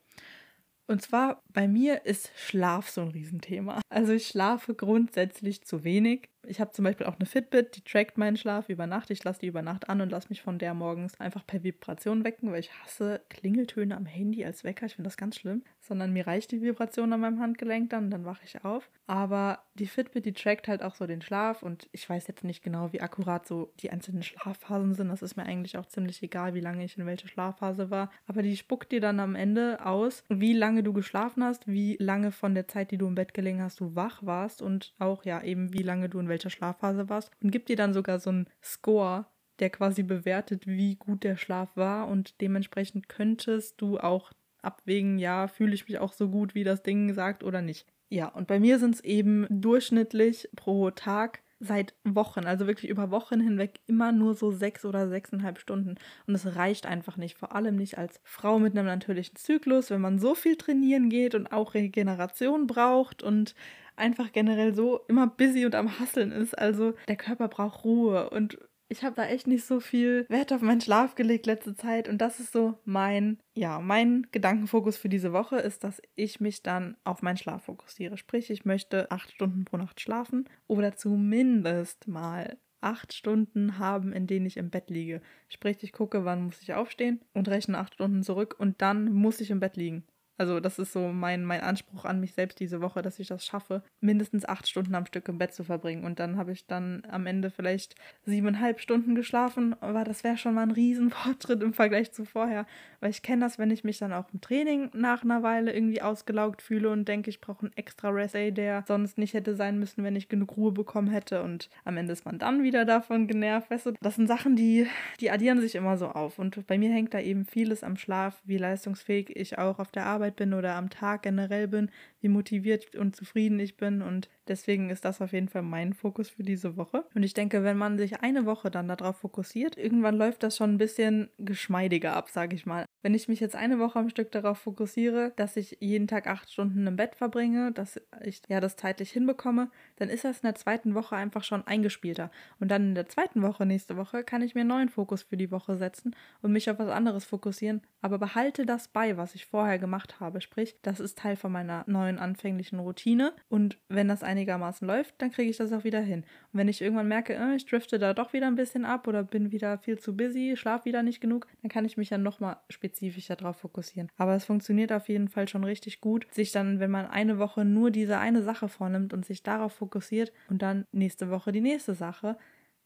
Und 0.88 1.02
zwar 1.02 1.42
bei 1.52 1.66
mir 1.66 2.06
ist 2.06 2.30
Schlaf 2.36 2.88
so 2.88 3.02
ein 3.02 3.08
Riesenthema. 3.08 3.80
Also 3.88 4.12
ich 4.12 4.28
schlafe 4.28 4.74
grundsätzlich 4.74 5.64
zu 5.64 5.84
wenig. 5.84 6.30
Ich 6.48 6.60
habe 6.60 6.70
zum 6.70 6.84
Beispiel 6.84 7.06
auch 7.06 7.16
eine 7.16 7.26
Fitbit, 7.26 7.76
die 7.76 7.82
trackt 7.82 8.18
meinen 8.18 8.36
Schlaf 8.36 8.68
über 8.68 8.86
Nacht. 8.86 9.10
Ich 9.10 9.22
lasse 9.24 9.40
die 9.40 9.46
über 9.46 9.62
Nacht 9.62 9.88
an 9.88 10.00
und 10.00 10.10
lasse 10.10 10.28
mich 10.28 10.42
von 10.42 10.58
der 10.58 10.74
morgens 10.74 11.18
einfach 11.20 11.46
per 11.46 11.62
Vibration 11.62 12.24
wecken, 12.24 12.52
weil 12.52 12.60
ich 12.60 12.72
hasse 12.82 13.20
Klingeltöne 13.28 13.96
am 13.96 14.06
Handy 14.06 14.44
als 14.44 14.64
Wecker. 14.64 14.86
Ich 14.86 14.94
finde 14.94 15.08
das 15.08 15.16
ganz 15.16 15.36
schlimm. 15.36 15.62
Sondern 15.80 16.12
mir 16.12 16.26
reicht 16.26 16.50
die 16.52 16.62
Vibration 16.62 17.12
an 17.12 17.20
meinem 17.20 17.40
Handgelenk 17.40 17.90
dann, 17.90 18.10
dann 18.10 18.24
wache 18.24 18.42
ich 18.44 18.64
auf. 18.64 18.90
Aber 19.06 19.60
die 19.74 19.86
Fitbit, 19.86 20.26
die 20.26 20.32
trackt 20.32 20.68
halt 20.68 20.82
auch 20.82 20.94
so 20.94 21.06
den 21.06 21.22
Schlaf 21.22 21.62
und 21.62 21.88
ich 21.92 22.08
weiß 22.08 22.26
jetzt 22.26 22.44
nicht 22.44 22.62
genau, 22.62 22.92
wie 22.92 23.00
akkurat 23.00 23.46
so 23.46 23.72
die 23.80 23.90
einzelnen 23.90 24.22
Schlafphasen 24.22 24.94
sind. 24.94 25.08
Das 25.08 25.22
ist 25.22 25.36
mir 25.36 25.44
eigentlich 25.44 25.78
auch 25.78 25.86
ziemlich 25.86 26.22
egal, 26.22 26.54
wie 26.54 26.60
lange 26.60 26.84
ich 26.84 26.98
in 26.98 27.06
welcher 27.06 27.28
Schlafphase 27.28 27.90
war. 27.90 28.10
Aber 28.26 28.42
die 28.42 28.56
spuckt 28.56 28.92
dir 28.92 29.00
dann 29.00 29.20
am 29.20 29.34
Ende 29.34 29.84
aus, 29.84 30.24
wie 30.28 30.54
lange 30.54 30.82
du 30.82 30.92
geschlafen 30.92 31.44
hast, 31.44 31.66
wie 31.68 31.96
lange 32.00 32.32
von 32.32 32.54
der 32.54 32.68
Zeit, 32.68 32.90
die 32.90 32.98
du 32.98 33.06
im 33.06 33.14
Bett 33.14 33.34
gelegen 33.34 33.62
hast, 33.62 33.80
du 33.80 33.94
wach 33.94 34.24
warst 34.24 34.62
und 34.62 34.94
auch 34.98 35.24
ja 35.24 35.42
eben, 35.42 35.72
wie 35.72 35.82
lange 35.82 36.08
du 36.08 36.18
in 36.18 36.28
welcher 36.28 36.35
welcher 36.36 36.50
Schlafphase 36.50 37.08
warst 37.08 37.30
und 37.42 37.50
gibt 37.50 37.68
dir 37.68 37.76
dann 37.76 37.94
sogar 37.94 38.20
so 38.20 38.30
einen 38.30 38.46
Score, 38.62 39.26
der 39.58 39.70
quasi 39.70 40.02
bewertet, 40.02 40.66
wie 40.66 40.96
gut 40.96 41.24
der 41.24 41.36
Schlaf 41.36 41.76
war 41.76 42.08
und 42.08 42.40
dementsprechend 42.40 43.08
könntest 43.08 43.80
du 43.80 43.98
auch 43.98 44.32
abwägen, 44.62 45.18
ja, 45.18 45.48
fühle 45.48 45.74
ich 45.74 45.88
mich 45.88 45.98
auch 45.98 46.12
so 46.12 46.28
gut, 46.28 46.54
wie 46.54 46.64
das 46.64 46.82
Ding 46.82 47.14
sagt 47.14 47.42
oder 47.42 47.62
nicht. 47.62 47.86
Ja, 48.08 48.28
und 48.28 48.46
bei 48.46 48.60
mir 48.60 48.78
sind 48.78 48.96
es 48.96 49.00
eben 49.02 49.46
durchschnittlich 49.48 50.48
pro 50.54 50.90
Tag 50.90 51.42
seit 51.58 51.94
Wochen, 52.04 52.44
also 52.44 52.66
wirklich 52.66 52.90
über 52.90 53.10
Wochen 53.10 53.40
hinweg, 53.40 53.80
immer 53.86 54.12
nur 54.12 54.34
so 54.34 54.50
sechs 54.50 54.84
oder 54.84 55.08
sechseinhalb 55.08 55.58
Stunden. 55.58 55.94
Und 56.26 56.34
es 56.34 56.54
reicht 56.54 56.86
einfach 56.86 57.16
nicht, 57.16 57.38
vor 57.38 57.54
allem 57.54 57.76
nicht 57.76 57.96
als 57.96 58.20
Frau 58.24 58.58
mit 58.58 58.76
einem 58.76 58.86
natürlichen 58.86 59.36
Zyklus, 59.36 59.90
wenn 59.90 60.02
man 60.02 60.18
so 60.18 60.34
viel 60.34 60.56
trainieren 60.56 61.08
geht 61.08 61.34
und 61.34 61.52
auch 61.52 61.74
Regeneration 61.74 62.66
braucht 62.66 63.22
und 63.22 63.54
einfach 63.96 64.32
generell 64.32 64.74
so 64.74 65.00
immer 65.08 65.26
busy 65.26 65.64
und 65.66 65.74
am 65.74 65.98
Hasseln 65.98 66.32
ist. 66.32 66.56
Also 66.56 66.94
der 67.08 67.16
Körper 67.16 67.48
braucht 67.48 67.84
Ruhe 67.84 68.30
und 68.30 68.58
ich 68.88 69.02
habe 69.02 69.16
da 69.16 69.26
echt 69.26 69.48
nicht 69.48 69.64
so 69.64 69.80
viel 69.80 70.26
Wert 70.28 70.52
auf 70.52 70.62
meinen 70.62 70.80
Schlaf 70.80 71.16
gelegt 71.16 71.46
letzte 71.46 71.74
Zeit 71.74 72.08
und 72.08 72.18
das 72.18 72.38
ist 72.38 72.52
so 72.52 72.78
mein, 72.84 73.40
ja, 73.54 73.80
mein 73.80 74.28
Gedankenfokus 74.30 74.96
für 74.96 75.08
diese 75.08 75.32
Woche 75.32 75.56
ist, 75.56 75.82
dass 75.82 76.00
ich 76.14 76.40
mich 76.40 76.62
dann 76.62 76.96
auf 77.02 77.20
meinen 77.20 77.36
Schlaf 77.36 77.64
fokussiere. 77.64 78.16
Sprich, 78.16 78.48
ich 78.50 78.64
möchte 78.64 79.10
acht 79.10 79.32
Stunden 79.32 79.64
pro 79.64 79.76
Nacht 79.76 80.00
schlafen 80.00 80.48
oder 80.68 80.94
zumindest 80.94 82.06
mal 82.06 82.58
acht 82.80 83.12
Stunden 83.12 83.78
haben, 83.78 84.12
in 84.12 84.28
denen 84.28 84.46
ich 84.46 84.56
im 84.56 84.70
Bett 84.70 84.90
liege. 84.90 85.20
Sprich, 85.48 85.78
ich 85.82 85.92
gucke, 85.92 86.24
wann 86.24 86.44
muss 86.44 86.62
ich 86.62 86.74
aufstehen 86.74 87.20
und 87.34 87.48
rechne 87.48 87.78
acht 87.78 87.94
Stunden 87.94 88.22
zurück 88.22 88.54
und 88.58 88.80
dann 88.80 89.12
muss 89.12 89.40
ich 89.40 89.50
im 89.50 89.58
Bett 89.58 89.76
liegen. 89.76 90.04
Also 90.38 90.60
das 90.60 90.78
ist 90.78 90.92
so 90.92 91.08
mein, 91.08 91.44
mein 91.44 91.60
Anspruch 91.60 92.04
an 92.04 92.20
mich 92.20 92.34
selbst 92.34 92.60
diese 92.60 92.80
Woche, 92.80 93.02
dass 93.02 93.18
ich 93.18 93.28
das 93.28 93.44
schaffe, 93.44 93.82
mindestens 94.00 94.44
acht 94.44 94.68
Stunden 94.68 94.94
am 94.94 95.06
Stück 95.06 95.28
im 95.28 95.38
Bett 95.38 95.54
zu 95.54 95.64
verbringen. 95.64 96.04
Und 96.04 96.18
dann 96.18 96.36
habe 96.36 96.52
ich 96.52 96.66
dann 96.66 97.02
am 97.08 97.26
Ende 97.26 97.50
vielleicht 97.50 97.94
siebeneinhalb 98.24 98.80
Stunden 98.80 99.14
geschlafen. 99.14 99.74
Aber 99.80 100.04
das 100.04 100.24
wäre 100.24 100.36
schon 100.36 100.54
mal 100.54 100.62
ein 100.62 100.70
Riesenfortschritt 100.70 101.62
im 101.62 101.72
Vergleich 101.72 102.12
zu 102.12 102.24
vorher. 102.24 102.66
Weil 103.00 103.10
ich 103.10 103.22
kenne 103.22 103.44
das, 103.44 103.58
wenn 103.58 103.70
ich 103.70 103.84
mich 103.84 103.98
dann 103.98 104.12
auch 104.12 104.26
im 104.32 104.40
Training 104.40 104.90
nach 104.94 105.22
einer 105.22 105.42
Weile 105.42 105.72
irgendwie 105.72 106.02
ausgelaugt 106.02 106.60
fühle 106.60 106.90
und 106.90 107.08
denke, 107.08 107.30
ich 107.30 107.40
brauche 107.40 107.66
einen 107.66 107.76
extra 107.76 108.10
Rest 108.10 108.34
Day, 108.34 108.52
der 108.52 108.84
sonst 108.86 109.18
nicht 109.18 109.34
hätte 109.34 109.54
sein 109.54 109.78
müssen, 109.78 110.04
wenn 110.04 110.16
ich 110.16 110.28
genug 110.28 110.56
Ruhe 110.56 110.72
bekommen 110.72 111.08
hätte. 111.08 111.42
Und 111.42 111.70
am 111.84 111.96
Ende 111.96 112.12
ist 112.12 112.24
man 112.26 112.38
dann 112.38 112.62
wieder 112.62 112.84
davon 112.84 113.26
genervt. 113.26 113.70
Weißt 113.70 113.86
du, 113.86 113.92
das 114.00 114.16
sind 114.16 114.26
Sachen, 114.26 114.56
die, 114.56 114.86
die 115.20 115.30
addieren 115.30 115.60
sich 115.60 115.74
immer 115.74 115.96
so 115.96 116.08
auf. 116.08 116.38
Und 116.38 116.66
bei 116.66 116.76
mir 116.76 116.90
hängt 116.90 117.14
da 117.14 117.20
eben 117.20 117.46
vieles 117.46 117.82
am 117.82 117.96
Schlaf, 117.96 118.40
wie 118.44 118.58
leistungsfähig 118.58 119.34
ich 119.34 119.58
auch 119.58 119.78
auf 119.78 119.90
der 119.90 120.06
Arbeit 120.06 120.25
Arbeit 120.26 120.36
bin 120.36 120.54
oder 120.54 120.74
am 120.74 120.90
Tag 120.90 121.22
generell 121.22 121.68
bin, 121.68 121.90
wie 122.20 122.28
motiviert 122.28 122.96
und 122.96 123.14
zufrieden 123.14 123.60
ich 123.60 123.76
bin. 123.76 124.02
Und 124.02 124.28
deswegen 124.48 124.90
ist 124.90 125.04
das 125.04 125.20
auf 125.20 125.32
jeden 125.32 125.48
Fall 125.48 125.62
mein 125.62 125.92
Fokus 125.92 126.28
für 126.28 126.42
diese 126.42 126.76
Woche. 126.76 127.04
Und 127.14 127.22
ich 127.22 127.34
denke, 127.34 127.62
wenn 127.62 127.78
man 127.78 127.96
sich 127.96 128.20
eine 128.20 128.44
Woche 128.44 128.70
dann 128.70 128.88
darauf 128.88 129.18
fokussiert, 129.18 129.76
irgendwann 129.76 130.16
läuft 130.16 130.42
das 130.42 130.56
schon 130.56 130.74
ein 130.74 130.78
bisschen 130.78 131.28
geschmeidiger 131.38 132.16
ab, 132.16 132.30
sage 132.30 132.56
ich 132.56 132.66
mal. 132.66 132.86
Wenn 133.06 133.14
ich 133.14 133.28
mich 133.28 133.38
jetzt 133.38 133.54
eine 133.54 133.78
Woche 133.78 134.00
am 134.00 134.08
Stück 134.08 134.32
darauf 134.32 134.58
fokussiere, 134.58 135.32
dass 135.36 135.56
ich 135.56 135.76
jeden 135.78 136.08
Tag 136.08 136.26
acht 136.26 136.50
Stunden 136.50 136.88
im 136.88 136.96
Bett 136.96 137.14
verbringe, 137.14 137.70
dass 137.70 138.00
ich 138.24 138.42
ja 138.48 138.58
das 138.58 138.74
zeitlich 138.74 139.12
hinbekomme, 139.12 139.70
dann 139.94 140.08
ist 140.08 140.24
das 140.24 140.38
in 140.38 140.48
der 140.48 140.56
zweiten 140.56 140.96
Woche 140.96 141.14
einfach 141.14 141.44
schon 141.44 141.64
eingespielter. 141.64 142.32
Und 142.58 142.68
dann 142.68 142.82
in 142.88 142.94
der 142.96 143.06
zweiten 143.06 143.42
Woche, 143.42 143.64
nächste 143.64 143.96
Woche, 143.96 144.24
kann 144.24 144.42
ich 144.42 144.56
mir 144.56 144.62
einen 144.62 144.70
neuen 144.70 144.88
Fokus 144.88 145.22
für 145.22 145.36
die 145.36 145.52
Woche 145.52 145.76
setzen 145.76 146.16
und 146.42 146.50
mich 146.50 146.68
auf 146.68 146.80
was 146.80 146.88
anderes 146.88 147.24
fokussieren, 147.24 147.80
aber 148.00 148.18
behalte 148.18 148.66
das 148.66 148.88
bei, 148.88 149.16
was 149.16 149.36
ich 149.36 149.46
vorher 149.46 149.78
gemacht 149.78 150.18
habe. 150.18 150.40
Sprich, 150.40 150.76
das 150.82 150.98
ist 150.98 151.16
Teil 151.16 151.36
von 151.36 151.52
meiner 151.52 151.84
neuen 151.86 152.18
anfänglichen 152.18 152.80
Routine. 152.80 153.34
Und 153.48 153.78
wenn 153.88 154.08
das 154.08 154.24
einigermaßen 154.24 154.84
läuft, 154.84 155.14
dann 155.22 155.30
kriege 155.30 155.48
ich 155.48 155.58
das 155.58 155.72
auch 155.72 155.84
wieder 155.84 156.00
hin. 156.00 156.24
Und 156.52 156.58
wenn 156.58 156.66
ich 156.66 156.82
irgendwann 156.82 157.06
merke, 157.06 157.34
äh, 157.34 157.54
ich 157.54 157.66
drifte 157.66 158.00
da 158.00 158.14
doch 158.14 158.32
wieder 158.32 158.48
ein 158.48 158.56
bisschen 158.56 158.84
ab 158.84 159.06
oder 159.06 159.22
bin 159.22 159.52
wieder 159.52 159.78
viel 159.78 159.96
zu 159.96 160.16
busy, 160.16 160.56
schlaf 160.56 160.84
wieder 160.84 161.04
nicht 161.04 161.20
genug, 161.20 161.46
dann 161.62 161.68
kann 161.68 161.84
ich 161.84 161.96
mich 161.96 162.10
ja 162.10 162.18
nochmal 162.18 162.56
spezifischer 162.96 163.36
darauf 163.36 163.58
fokussieren. 163.58 164.08
Aber 164.16 164.34
es 164.34 164.44
funktioniert 164.44 164.92
auf 164.92 165.08
jeden 165.08 165.28
Fall 165.28 165.48
schon 165.48 165.64
richtig 165.64 166.00
gut, 166.00 166.26
sich 166.32 166.52
dann, 166.52 166.80
wenn 166.80 166.90
man 166.90 167.06
eine 167.06 167.38
Woche 167.38 167.64
nur 167.64 167.90
diese 167.90 168.18
eine 168.18 168.42
Sache 168.42 168.68
vornimmt 168.68 169.12
und 169.12 169.24
sich 169.26 169.42
darauf 169.42 169.72
fokussiert 169.74 170.32
und 170.48 170.62
dann 170.62 170.84
nächste 170.92 171.30
Woche 171.30 171.52
die 171.52 171.60
nächste 171.60 171.94
Sache, 171.94 172.36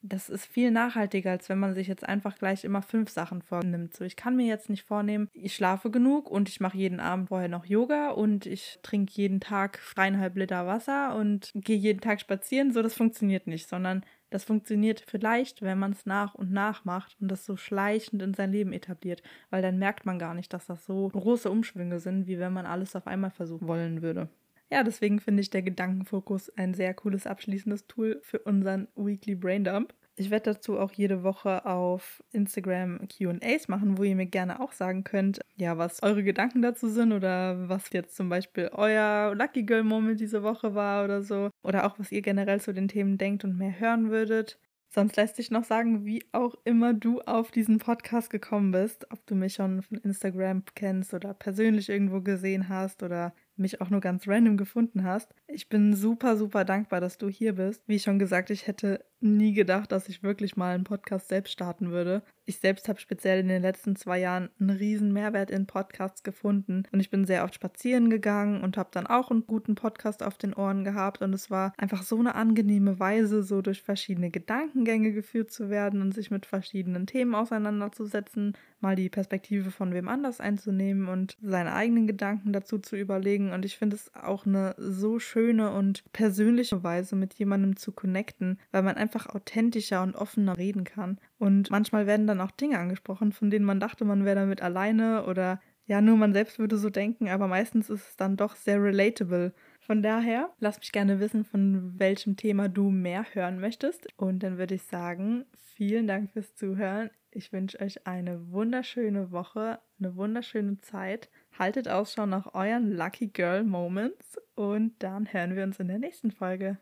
das 0.03 0.31
ist 0.31 0.47
viel 0.47 0.71
nachhaltiger, 0.71 1.31
als 1.31 1.51
wenn 1.51 1.59
man 1.59 1.75
sich 1.75 1.87
jetzt 1.87 2.09
einfach 2.09 2.39
gleich 2.39 2.65
immer 2.65 2.81
fünf 2.81 3.11
Sachen 3.11 3.43
vornimmt. 3.43 3.95
So, 3.95 4.03
ich 4.05 4.17
kann 4.17 4.35
mir 4.35 4.47
jetzt 4.47 4.71
nicht 4.71 4.83
vornehmen, 4.83 5.29
ich 5.35 5.55
schlafe 5.55 5.91
genug 5.91 6.31
und 6.31 6.49
ich 6.49 6.59
mache 6.59 6.79
jeden 6.79 7.01
Abend 7.01 7.29
vorher 7.29 7.49
noch 7.49 7.67
Yoga 7.67 8.11
und 8.11 8.47
ich 8.47 8.79
trinke 8.83 9.13
jeden 9.15 9.41
Tag 9.41 9.79
dreieinhalb 9.95 10.37
Liter 10.37 10.67
Wasser 10.67 11.15
und 11.17 11.51
gehe 11.55 11.77
jeden 11.77 12.01
Tag 12.01 12.19
spazieren. 12.21 12.73
So, 12.73 12.81
das 12.81 12.95
funktioniert 12.95 13.47
nicht, 13.47 13.69
sondern 13.69 14.03
das 14.31 14.45
funktioniert 14.45 15.05
vielleicht, 15.07 15.63
wenn 15.63 15.79
man 15.79 15.93
es 15.93 16.07
nach 16.07 16.35
und 16.35 16.53
nach 16.53 16.85
macht 16.85 17.17
und 17.21 17.29
das 17.29 17.45
so 17.45 17.57
schleichend 17.57 18.23
in 18.23 18.35
sein 18.35 18.53
Leben 18.53 18.73
etabliert, 18.73 19.23
weil 19.51 19.63
dann 19.63 19.79
merkt 19.79 20.07
man 20.07 20.19
gar 20.19 20.35
nicht, 20.35 20.53
dass 20.53 20.67
das 20.67 20.87
so 20.87 21.09
große 21.09 21.51
Umschwünge 21.51 22.01
sind, 22.01 22.27
wie 22.27 22.39
wenn 22.39 22.53
man 22.53 22.67
alles 22.67 22.97
auf 22.97 23.07
einmal 23.07 23.31
versuchen 23.31 23.67
wollen 23.67 24.03
würde. 24.03 24.29
Ja, 24.71 24.85
deswegen 24.85 25.19
finde 25.19 25.43
ich 25.43 25.51
der 25.51 25.63
Gedankenfokus 25.63 26.49
ein 26.51 26.75
sehr 26.75 26.95
cooles 26.95 27.27
abschließendes 27.27 27.89
Tool 27.89 28.21
für 28.23 28.39
unseren 28.39 28.87
Weekly 28.95 29.35
Brain 29.35 29.65
Dump. 29.65 29.95
Ich 30.21 30.31
werde 30.31 30.53
dazu 30.53 30.79
auch 30.79 30.93
jede 30.93 31.23
Woche 31.23 31.65
auf 31.65 32.23
Instagram 32.31 33.09
QAs 33.09 33.69
machen, 33.69 33.97
wo 33.97 34.03
ihr 34.03 34.15
mir 34.15 34.27
gerne 34.27 34.61
auch 34.61 34.73
sagen 34.73 35.03
könnt, 35.03 35.41
ja, 35.57 35.79
was 35.79 36.03
eure 36.03 36.23
Gedanken 36.23 36.61
dazu 36.61 36.91
sind 36.91 37.13
oder 37.13 37.71
was 37.71 37.91
jetzt 37.95 38.17
zum 38.17 38.29
Beispiel 38.29 38.69
euer 38.75 39.35
Lucky 39.35 39.63
Girl 39.63 39.83
Moment 39.83 40.21
diese 40.21 40.43
Woche 40.43 40.75
war 40.75 41.07
oder 41.07 41.23
so. 41.23 41.49
Oder 41.63 41.87
auch, 41.87 41.99
was 41.99 42.13
ihr 42.13 42.21
generell 42.21 42.61
zu 42.61 42.75
den 42.75 42.87
Themen 42.87 43.17
denkt 43.17 43.45
und 43.45 43.57
mehr 43.57 43.81
hören 43.81 44.11
würdet. 44.11 44.59
Sonst 44.91 45.17
lässt 45.17 45.37
sich 45.37 45.51
noch 45.51 45.65
sagen, 45.65 46.05
wie 46.05 46.23
auch 46.33 46.55
immer 46.65 46.93
du 46.93 47.23
auf 47.23 47.51
diesen 47.51 47.79
Podcast 47.79 48.29
gekommen 48.29 48.73
bist, 48.73 49.11
ob 49.11 49.25
du 49.27 49.35
mich 49.35 49.55
schon 49.55 49.81
von 49.81 49.97
Instagram 49.99 50.65
kennst 50.75 51.15
oder 51.15 51.33
persönlich 51.33 51.89
irgendwo 51.89 52.21
gesehen 52.21 52.69
hast 52.69 53.03
oder 53.03 53.33
mich 53.57 53.81
auch 53.81 53.89
nur 53.89 54.01
ganz 54.01 54.29
random 54.29 54.59
gefunden 54.59 55.05
hast. 55.05 55.33
Ich 55.47 55.71
bin 55.71 55.95
super, 55.95 56.37
super 56.37 56.67
dankbar, 56.67 57.01
dass 57.01 57.17
du 57.17 57.29
hier 57.29 57.55
bist. 57.55 57.83
Wie 57.87 58.01
schon 58.01 58.19
gesagt, 58.19 58.51
ich 58.51 58.67
hätte 58.67 59.03
nie 59.21 59.53
gedacht, 59.53 59.93
dass 59.93 60.09
ich 60.09 60.23
wirklich 60.23 60.57
mal 60.57 60.75
einen 60.75 60.85
Podcast 60.85 61.29
selbst 61.29 61.53
starten 61.53 61.91
würde. 61.91 62.23
Ich 62.47 62.59
selbst 62.59 62.89
habe 62.89 62.99
speziell 62.99 63.41
in 63.41 63.49
den 63.49 63.63
letzten 63.63 63.95
zwei 63.95 64.19
Jahren 64.19 64.51
einen 64.59 64.71
riesen 64.71 65.13
Mehrwert 65.13 65.51
in 65.51 65.67
Podcasts 65.67 66.23
gefunden. 66.23 66.83
Und 66.91 67.01
ich 67.01 67.11
bin 67.11 67.25
sehr 67.25 67.45
oft 67.45 67.55
spazieren 67.55 68.11
gegangen 68.11 68.63
und 68.63 68.77
habe 68.77 68.91
dann 68.93 69.07
auch 69.07 69.31
einen 69.31 69.47
guten 69.47 69.75
Podcast 69.75 70.23
auf 70.23 70.37
den 70.37 70.55
Ohren 70.55 70.83
gehabt. 70.83 71.23
Und 71.23 71.33
es 71.33 71.51
war 71.51 71.73
einfach 71.77 72.03
so 72.03 72.19
eine 72.19 72.35
angenehme 72.35 72.99
Weise, 72.99 73.43
so 73.43 73.63
durch 73.63 73.83
verschiedene 73.83 74.31
Gedankengänge 74.31 75.13
geführt 75.13 75.53
zu 75.53 75.71
werden 75.71 76.01
und 76.01 76.13
sich 76.13 76.31
mit 76.31 76.47
verschiedenen 76.47 77.07
Themen 77.07 77.35
auseinanderzusetzen, 77.35 78.57
mal 78.81 78.97
die 78.97 79.11
Perspektive 79.11 79.71
von 79.71 79.93
wem 79.93 80.09
anders 80.09 80.41
einzunehmen 80.41 81.09
und 81.09 81.37
seine 81.43 81.75
eigenen 81.75 82.07
Gedanken 82.07 82.53
dazu 82.53 82.79
zu 82.79 82.97
überlegen. 82.97 83.53
Und 83.53 83.65
ich 83.65 83.77
finde 83.77 83.97
es 83.97 84.15
auch 84.15 84.47
eine 84.47 84.75
so 84.79 85.19
schöne 85.19 85.71
und 85.73 86.03
persönliche 86.13 86.83
Weise 86.83 87.17
mit 87.17 87.35
jemandem 87.35 87.77
zu 87.77 87.93
connecten, 87.93 88.59
weil 88.73 88.83
man 88.83 88.97
einfach 88.97 89.10
einfach 89.11 89.35
authentischer 89.35 90.03
und 90.03 90.15
offener 90.15 90.57
reden 90.57 90.85
kann. 90.85 91.19
Und 91.39 91.71
manchmal 91.71 92.07
werden 92.07 92.27
dann 92.27 92.41
auch 92.41 92.53
Dinge 92.53 92.79
angesprochen, 92.79 93.33
von 93.33 93.51
denen 93.51 93.65
man 93.65 93.81
dachte, 93.81 94.05
man 94.05 94.25
wäre 94.25 94.37
damit 94.37 94.63
alleine 94.63 95.25
oder 95.25 95.61
ja, 95.87 96.01
nur 96.01 96.17
man 96.17 96.33
selbst 96.33 96.61
würde 96.61 96.79
so 96.79 96.89
denken, 96.89 97.29
aber 97.29 97.49
meistens 97.49 97.91
ist 97.91 98.11
es 98.11 98.17
dann 98.17 98.37
doch 98.37 98.55
sehr 98.55 98.81
relatable. 98.81 99.53
Von 99.81 100.03
daher, 100.03 100.51
lass 100.61 100.79
mich 100.79 100.93
gerne 100.93 101.19
wissen, 101.19 101.45
von 101.45 101.99
welchem 101.99 102.37
Thema 102.37 102.69
du 102.69 102.91
mehr 102.91 103.25
hören 103.33 103.59
möchtest. 103.59 104.07
Und 104.17 104.45
dann 104.45 104.57
würde 104.57 104.77
ich 104.77 104.85
sagen, 104.85 105.47
vielen 105.75 106.07
Dank 106.07 106.31
fürs 106.31 106.55
Zuhören. 106.55 107.11
Ich 107.33 107.53
wünsche 107.53 107.81
euch 107.81 108.07
eine 108.07 108.53
wunderschöne 108.53 109.33
Woche, 109.33 109.81
eine 109.99 110.15
wunderschöne 110.15 110.81
Zeit. 110.81 111.29
Haltet 111.59 111.89
Ausschau 111.89 112.27
nach 112.27 112.55
euren 112.55 112.93
Lucky 112.93 113.27
Girl 113.27 113.65
Moments 113.65 114.39
und 114.55 114.95
dann 115.01 115.33
hören 115.33 115.57
wir 115.57 115.65
uns 115.65 115.81
in 115.81 115.89
der 115.89 115.99
nächsten 115.99 116.31
Folge. 116.31 116.79